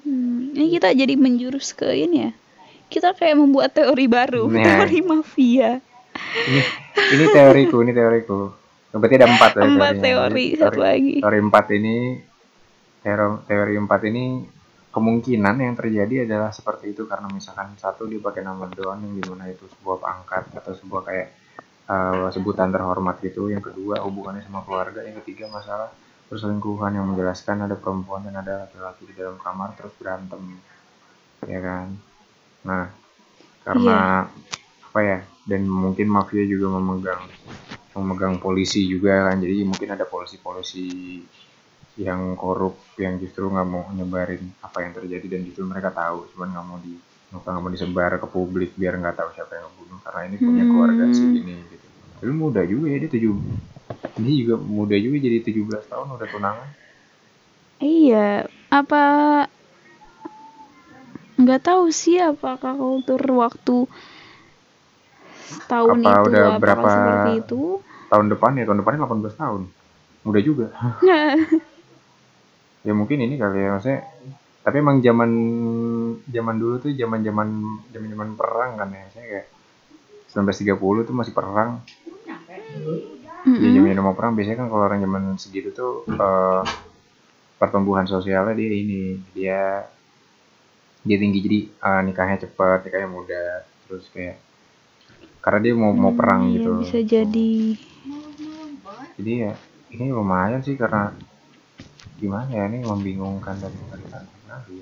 Hmm, 0.04 0.52
ini 0.52 0.76
kita 0.76 0.92
jadi 0.92 1.16
menjurus 1.16 1.72
ke 1.72 1.96
ini 1.96 2.28
ya. 2.28 2.32
Kita 2.92 3.16
kayak 3.16 3.40
membuat 3.40 3.72
teori 3.72 4.06
baru 4.12 4.52
Nah. 4.52 4.62
teori 4.68 5.00
mafia. 5.00 5.80
Ini 6.46 6.85
ini 6.96 7.26
teoriku 7.30 7.84
ini 7.84 7.92
teoriku. 7.92 8.40
Berarti 8.96 9.16
ada 9.20 9.28
empat 9.28 9.52
ya 9.60 9.64
Empat 9.68 9.94
teori, 10.00 10.46
Jadi, 10.56 10.62
satu 10.64 10.80
lagi. 10.80 11.16
teori 11.20 11.40
empat 11.44 11.66
ini 11.76 11.96
teori, 13.04 13.28
teori 13.44 13.74
empat 13.76 14.02
ini 14.08 14.24
kemungkinan 14.96 15.56
yang 15.60 15.76
terjadi 15.76 16.16
adalah 16.24 16.56
seperti 16.56 16.96
itu. 16.96 17.04
Karena 17.04 17.28
misalkan 17.28 17.76
satu 17.76 18.08
dia 18.08 18.24
pakai 18.24 18.48
nama 18.48 18.64
doang 18.72 19.04
yang 19.04 19.14
di 19.20 19.24
mana 19.28 19.52
itu 19.52 19.68
sebuah 19.68 19.98
pangkat 20.00 20.44
atau 20.56 20.72
sebuah 20.72 21.02
kayak 21.04 21.28
eh, 21.92 22.28
sebutan 22.32 22.72
terhormat 22.72 23.20
gitu. 23.20 23.52
Yang 23.52 23.76
kedua 23.76 24.00
hubungannya 24.08 24.48
sama 24.48 24.64
keluarga. 24.64 25.04
Yang 25.04 25.28
ketiga 25.28 25.52
masalah 25.52 25.92
perselingkuhan. 26.32 26.96
Yang 26.96 27.06
menjelaskan 27.12 27.68
ada 27.68 27.76
perempuan 27.76 28.24
dan 28.24 28.40
ada 28.40 28.64
laki-laki 28.64 29.12
di 29.12 29.14
dalam 29.20 29.36
kamar 29.44 29.76
terus 29.76 29.92
berantem. 30.00 30.40
Ya 31.44 31.60
kan? 31.60 32.00
Nah 32.64 32.88
karena 33.66 34.30
apa 34.88 35.00
ya 35.04 35.20
dan 35.46 35.62
mungkin 35.70 36.10
mafia 36.10 36.42
juga 36.44 36.74
memegang 36.74 37.30
memegang 37.96 38.36
polisi 38.42 38.90
juga 38.90 39.30
kan. 39.32 39.40
Jadi 39.40 39.64
mungkin 39.64 39.90
ada 39.94 40.04
polisi-polisi 40.10 41.22
yang 41.96 42.36
korup 42.36 42.92
yang 43.00 43.16
justru 43.24 43.48
nggak 43.48 43.68
mau 43.72 43.88
nyebarin 43.96 44.52
apa 44.60 44.84
yang 44.84 44.92
terjadi 44.92 45.38
dan 45.38 45.48
justru 45.48 45.64
mereka 45.64 45.96
tahu 45.96 46.28
cuman 46.36 46.48
nggak 46.52 46.66
mau 46.68 46.78
di 46.84 46.94
nggak 47.32 47.62
mau 47.62 47.72
disebar 47.72 48.12
ke 48.20 48.28
publik 48.28 48.76
biar 48.76 49.00
nggak 49.00 49.16
tahu 49.16 49.30
siapa 49.38 49.56
yang 49.56 49.70
ngebunuh. 49.72 50.00
Karena 50.04 50.22
ini 50.28 50.38
punya 50.42 50.64
keluarga 50.68 51.06
si 51.14 51.24
Hmm. 51.24 51.40
ini 51.40 51.56
gitu. 51.72 51.86
Tapi 52.20 52.32
muda 52.34 52.62
juga 52.66 52.86
ya 52.90 52.98
dia 53.00 53.12
tujuh 53.12 53.34
dia 54.16 54.34
juga 54.44 54.56
muda 54.60 54.96
juga 54.98 55.18
jadi 55.22 55.40
17 55.46 55.86
tahun 55.88 56.08
udah 56.20 56.28
tunangan. 56.28 56.70
Iya, 57.80 58.48
apa 58.72 59.04
nggak 61.36 61.62
tahu 61.68 61.92
sih 61.92 62.16
apakah 62.16 62.80
kultur 62.80 63.20
waktu 63.36 63.86
tahun 65.68 66.00
Apa 66.02 66.10
itu 66.10 66.30
udah 66.30 66.46
berapa- 66.58 66.90
seperti 66.92 67.32
itu? 67.42 67.62
tahun 68.06 68.26
depan 68.32 68.52
ya? 68.60 68.64
Tahun 68.70 68.80
depannya 68.82 69.00
18 69.02 69.36
tahun. 69.36 69.62
Muda 70.26 70.40
juga. 70.42 70.68
Ya 72.86 72.94
mungkin 72.94 73.18
ini 73.18 73.34
kali 73.42 73.66
ya 73.66 73.74
maksudnya. 73.74 74.06
Tapi 74.62 74.78
emang 74.78 75.02
zaman 75.02 75.32
zaman 76.30 76.56
dulu 76.62 76.78
tuh 76.78 76.94
zaman 76.94 77.26
zaman 77.26 77.48
zaman 77.90 78.10
zaman 78.14 78.30
perang 78.38 78.78
kan 78.78 78.94
ya. 78.94 79.04
Saya 79.10 79.26
kayak 79.26 79.46
1930 80.30 81.02
tuh 81.02 81.16
masih 81.18 81.34
perang. 81.34 81.82
Ya 82.26 82.62
mm-mm. 83.50 83.74
zaman 83.90 84.06
mau 84.06 84.14
perang 84.14 84.38
biasanya 84.38 84.62
kan 84.62 84.68
kalau 84.70 84.86
orang 84.86 85.02
zaman 85.02 85.24
segitu 85.42 85.74
tuh 85.74 86.06
eh, 86.14 86.62
pertumbuhan 87.58 88.06
sosialnya 88.06 88.54
dia 88.54 88.70
ini 88.70 89.18
dia 89.34 89.90
dia 91.02 91.18
tinggi. 91.18 91.40
Jadi 91.42 91.60
eh, 91.74 92.02
nikahnya 92.06 92.38
cepat 92.46 92.86
nikahnya 92.86 93.10
muda. 93.10 93.66
Terus 93.90 94.06
kayak 94.14 94.45
karena 95.46 95.60
dia 95.62 95.74
mau 95.74 95.94
mau 95.94 96.10
perang 96.10 96.42
Iya, 96.44 96.54
gitu 96.58 96.70
bisa 96.82 97.00
jadi. 97.00 97.54
jadi 99.16 99.32
ya 99.40 99.54
ini 99.92 100.06
lumayan 100.10 100.60
sih 100.60 100.74
karena 100.74 101.14
gimana 102.16 102.50
ya 102.50 102.66
ini 102.66 102.82
membingungkan 102.82 103.56
dan 103.56 103.70
mengerikan 103.72 104.26
sekali 104.26 104.82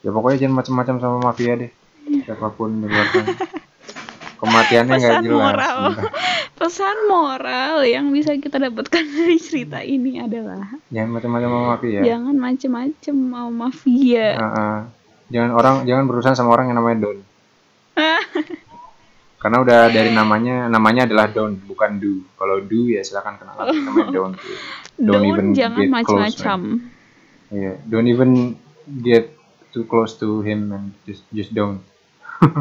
ya 0.00 0.10
pokoknya 0.10 0.38
jangan 0.40 0.56
macam-macam 0.58 0.94
sama 0.98 1.18
mafia 1.22 1.52
deh 1.56 1.70
siapa 2.20 2.50
pun 2.50 2.74
di 2.74 2.86
luar 2.86 3.06
sana 3.08 3.32
kematiannya 4.34 4.94
nggak 4.94 5.14
Pesan 5.14 5.24
jelas 5.24 5.40
moral. 5.40 5.78
Entah. 5.88 6.10
Pesan 6.60 6.96
moral 7.06 7.74
yang 7.82 8.06
bisa 8.10 8.36
kita 8.36 8.60
dapatkan 8.60 9.04
dari 9.06 9.38
cerita 9.38 9.80
ini 9.80 10.18
adalah 10.18 10.68
jangan 10.88 11.10
macam-macam 11.14 11.48
sama 11.48 11.60
mafia 11.70 12.00
jangan 12.02 12.36
macem-macem 12.36 13.14
mau 13.16 13.48
mafia. 13.48 14.28
Heeh. 14.34 14.76
jangan 15.30 15.50
orang 15.52 15.74
jangan 15.84 16.04
berurusan 16.04 16.34
sama 16.34 16.52
orang 16.52 16.68
yang 16.68 16.78
namanya 16.78 16.98
Don 17.00 17.18
karena 19.44 19.60
udah 19.60 19.92
dari 19.92 20.08
namanya 20.08 20.72
namanya 20.72 21.04
adalah 21.04 21.28
Don 21.28 21.52
bukan 21.68 22.00
Do 22.00 22.24
kalau 22.40 22.64
Do 22.64 22.88
ya 22.88 23.04
silakan 23.04 23.36
kenal 23.36 23.68
namanya 23.68 24.08
Don 24.08 24.32
Don't 24.96 25.20
Don't, 25.20 25.28
even 25.28 25.46
jangan 25.52 25.84
get 25.84 25.90
close, 26.06 26.32
macam-macam. 26.32 26.60
Iya, 27.52 27.72
don't 27.86 28.08
even 28.08 28.30
get 29.04 29.36
too 29.74 29.84
close 29.84 30.16
to 30.16 30.40
him 30.40 30.72
and 30.72 30.96
just 31.04 31.26
just 31.34 31.52
don't. 31.52 31.84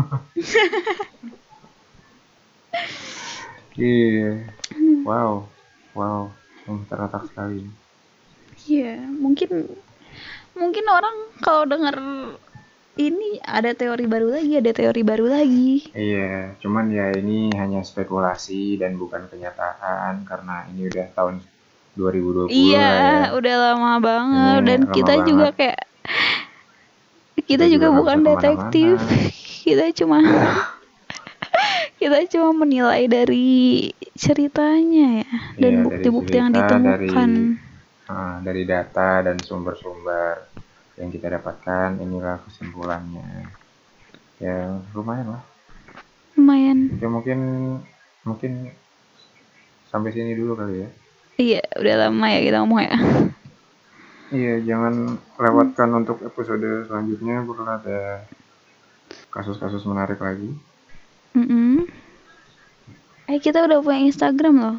Iya. 3.74 4.54
Wow. 5.02 5.50
Wow. 5.98 6.30
Terletak 6.86 7.26
sekali. 7.34 7.66
Iya, 8.70 9.02
mungkin 9.10 9.66
mungkin 10.54 10.86
orang 10.86 11.16
kalau 11.42 11.66
dengar 11.66 11.98
ini 12.94 13.42
ada 13.42 13.74
teori 13.74 14.06
baru 14.06 14.30
lagi, 14.30 14.54
ada 14.54 14.70
teori 14.70 15.02
baru 15.02 15.26
lagi. 15.26 15.90
Iya, 15.92 16.54
cuman 16.62 16.94
ya 16.94 17.10
ini 17.18 17.50
hanya 17.58 17.82
spekulasi 17.82 18.78
dan 18.78 19.02
bukan 19.02 19.26
kenyataan 19.28 20.24
karena 20.24 20.70
ini 20.70 20.88
udah 20.94 21.08
tahun 21.18 21.42
2020 21.94 22.50
Iya, 22.54 22.78
ya. 22.78 23.18
udah 23.34 23.56
lama 23.58 23.94
banget 23.98 24.60
Iya, 24.62 24.68
dan 24.70 24.80
lama 24.86 24.94
kita 24.94 25.14
banget. 25.14 25.26
juga 25.30 25.48
kayak 25.54 25.80
kita, 27.34 27.46
Kita 27.50 27.66
juga, 27.66 27.88
juga 27.90 27.98
bukan 27.98 28.18
detektif. 28.24 28.98
Kita 29.64 29.86
cuma 29.96 30.20
kita 32.04 32.20
cuma 32.28 32.52
menilai 32.52 33.08
dari 33.08 33.88
ceritanya 34.12 35.24
ya 35.24 35.30
dan 35.56 35.72
Iya, 35.72 35.80
dari 35.80 35.84
bukti-bukti 35.88 36.36
yang 36.36 36.52
cerita, 36.52 36.68
ditemukan. 36.76 37.30
Ah, 38.04 38.38
dari 38.44 38.64
data 38.68 39.24
dan 39.24 39.40
sumber-sumber 39.40 40.52
yang 40.98 41.10
kita 41.10 41.30
dapatkan 41.40 41.98
inilah 42.02 42.42
kesimpulannya. 42.46 43.50
Ya, 44.38 44.78
lumayan 44.94 45.40
lah. 45.40 45.44
Lumayan. 46.38 46.98
Ya 46.98 47.08
mungkin 47.10 47.40
mungkin 48.26 48.74
sampai 49.90 50.14
sini 50.14 50.34
dulu 50.34 50.58
kali 50.58 50.86
ya. 50.86 50.90
Iya, 51.38 51.62
udah 51.82 51.96
lama 52.08 52.26
ya 52.30 52.40
kita 52.46 52.58
ngomong 52.62 52.82
ya. 52.82 52.98
Iya, 54.34 54.54
jangan 54.66 55.22
lewatkan 55.38 55.90
untuk 55.94 56.22
episode 56.26 56.90
selanjutnya 56.90 57.46
bakal 57.46 57.70
ada 57.70 58.26
kasus-kasus 59.30 59.86
menarik 59.86 60.18
lagi. 60.18 60.54
Mm-mm. 61.38 61.86
Eh 63.30 63.38
kita 63.42 63.66
udah 63.66 63.82
punya 63.82 64.02
Instagram 64.10 64.56
loh. 64.58 64.78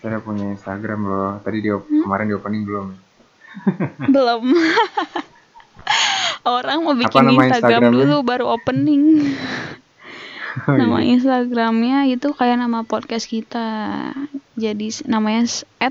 Saya 0.00 0.16
udah 0.16 0.22
punya 0.24 0.44
Instagram 0.52 1.00
loh. 1.08 1.40
Tadi 1.40 1.58
di 1.64 1.70
kemarin 1.72 2.28
di 2.28 2.36
opening 2.36 2.62
belum. 2.68 2.86
Belum. 4.14 4.44
Orang 6.44 6.84
mau 6.84 6.96
bikin 6.96 7.24
Instagram 7.34 7.88
Instagramnya? 7.88 7.92
dulu 7.92 8.16
baru 8.24 8.44
opening. 8.52 9.04
Oh, 10.54 10.78
nama 10.78 11.02
iya. 11.02 11.18
Instagramnya 11.18 12.06
itu 12.06 12.30
kayak 12.30 12.62
nama 12.62 12.86
podcast 12.86 13.26
kita. 13.26 13.66
Jadi 14.54 15.02
namanya 15.02 15.50
at 15.82 15.90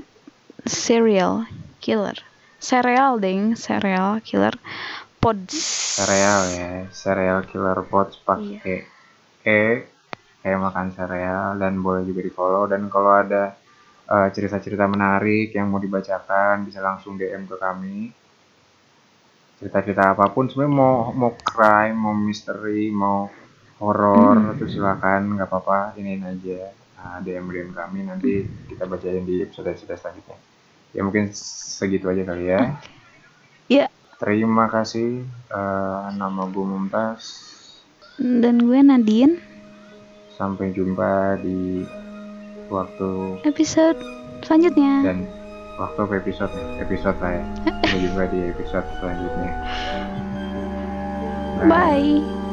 serial 0.64 1.44
killer. 1.84 2.16
Serial 2.56 3.20
ding, 3.20 3.60
serial 3.60 4.24
killer 4.24 4.56
pods. 5.20 5.52
Sereal 6.00 6.40
ya, 6.48 6.72
sereal 6.96 7.44
killer 7.44 7.76
pots 7.84 8.16
Iya. 8.16 8.24
pakai 8.24 8.78
E 9.44 9.60
kayak 10.40 10.60
makan 10.64 10.96
sereal 10.96 11.60
dan 11.60 11.84
boleh 11.84 12.08
juga 12.08 12.24
di 12.24 12.32
follow 12.32 12.64
dan 12.64 12.88
kalau 12.88 13.20
ada 13.20 13.60
eh, 14.06 14.28
cerita-cerita 14.30 14.84
menarik 14.84 15.50
yang 15.50 15.66
mau 15.66 15.78
dibacakan 15.78 16.64
bisa 16.64 16.78
langsung 16.78 17.14
DM 17.14 17.44
ke 17.44 17.56
kami 17.56 17.98
cerita-cerita 19.54 20.12
apa 20.12 20.28
pun 20.28 20.50
sebenarnya 20.50 20.74
mau 20.74 20.96
mau 21.10 21.32
crime 21.32 21.94
mau 21.94 22.12
misteri 22.12 22.90
mau 22.90 23.30
horor 23.78 24.54
itu 24.54 24.66
silakan 24.68 25.34
nggak 25.34 25.46
apa-apa 25.46 25.94
ini 25.96 26.18
aja 26.18 26.68
nah, 26.94 27.18
DM 27.20 27.46
DM 27.48 27.70
kami 27.70 28.00
nanti 28.02 28.32
kita 28.66 28.84
bacain 28.84 29.22
di 29.22 29.40
episode 29.40 29.70
episode 29.70 29.94
selanjutnya 29.94 30.36
ya 30.90 31.00
mungkin 31.00 31.30
segitu 31.32 32.06
aja 32.06 32.22
kali 32.24 32.46
ya 32.46 32.60
Ya, 33.64 33.88
Terima 34.14 34.68
kasih. 34.68 35.24
eh, 35.24 36.06
nama 36.12 36.44
gue 36.44 36.60
Mumtaz. 36.62 37.24
dan 38.20 38.60
gue 38.60 38.76
Nadine. 38.78 39.40
Sampai 40.30 40.70
jumpa 40.70 41.40
di 41.40 41.80
waktu 42.72 43.40
Episode 43.44 43.98
selanjutnya. 44.44 44.94
dan 45.04 45.18
waktu 45.80 46.00
episode 46.22 46.54
episode 46.78 47.18
ya. 47.18 47.42
Sampai 47.64 47.98
jumpa 47.98 48.24
di 48.30 48.40
episode 48.52 48.86
selanjutnya. 49.00 49.52
Bye. 51.64 52.43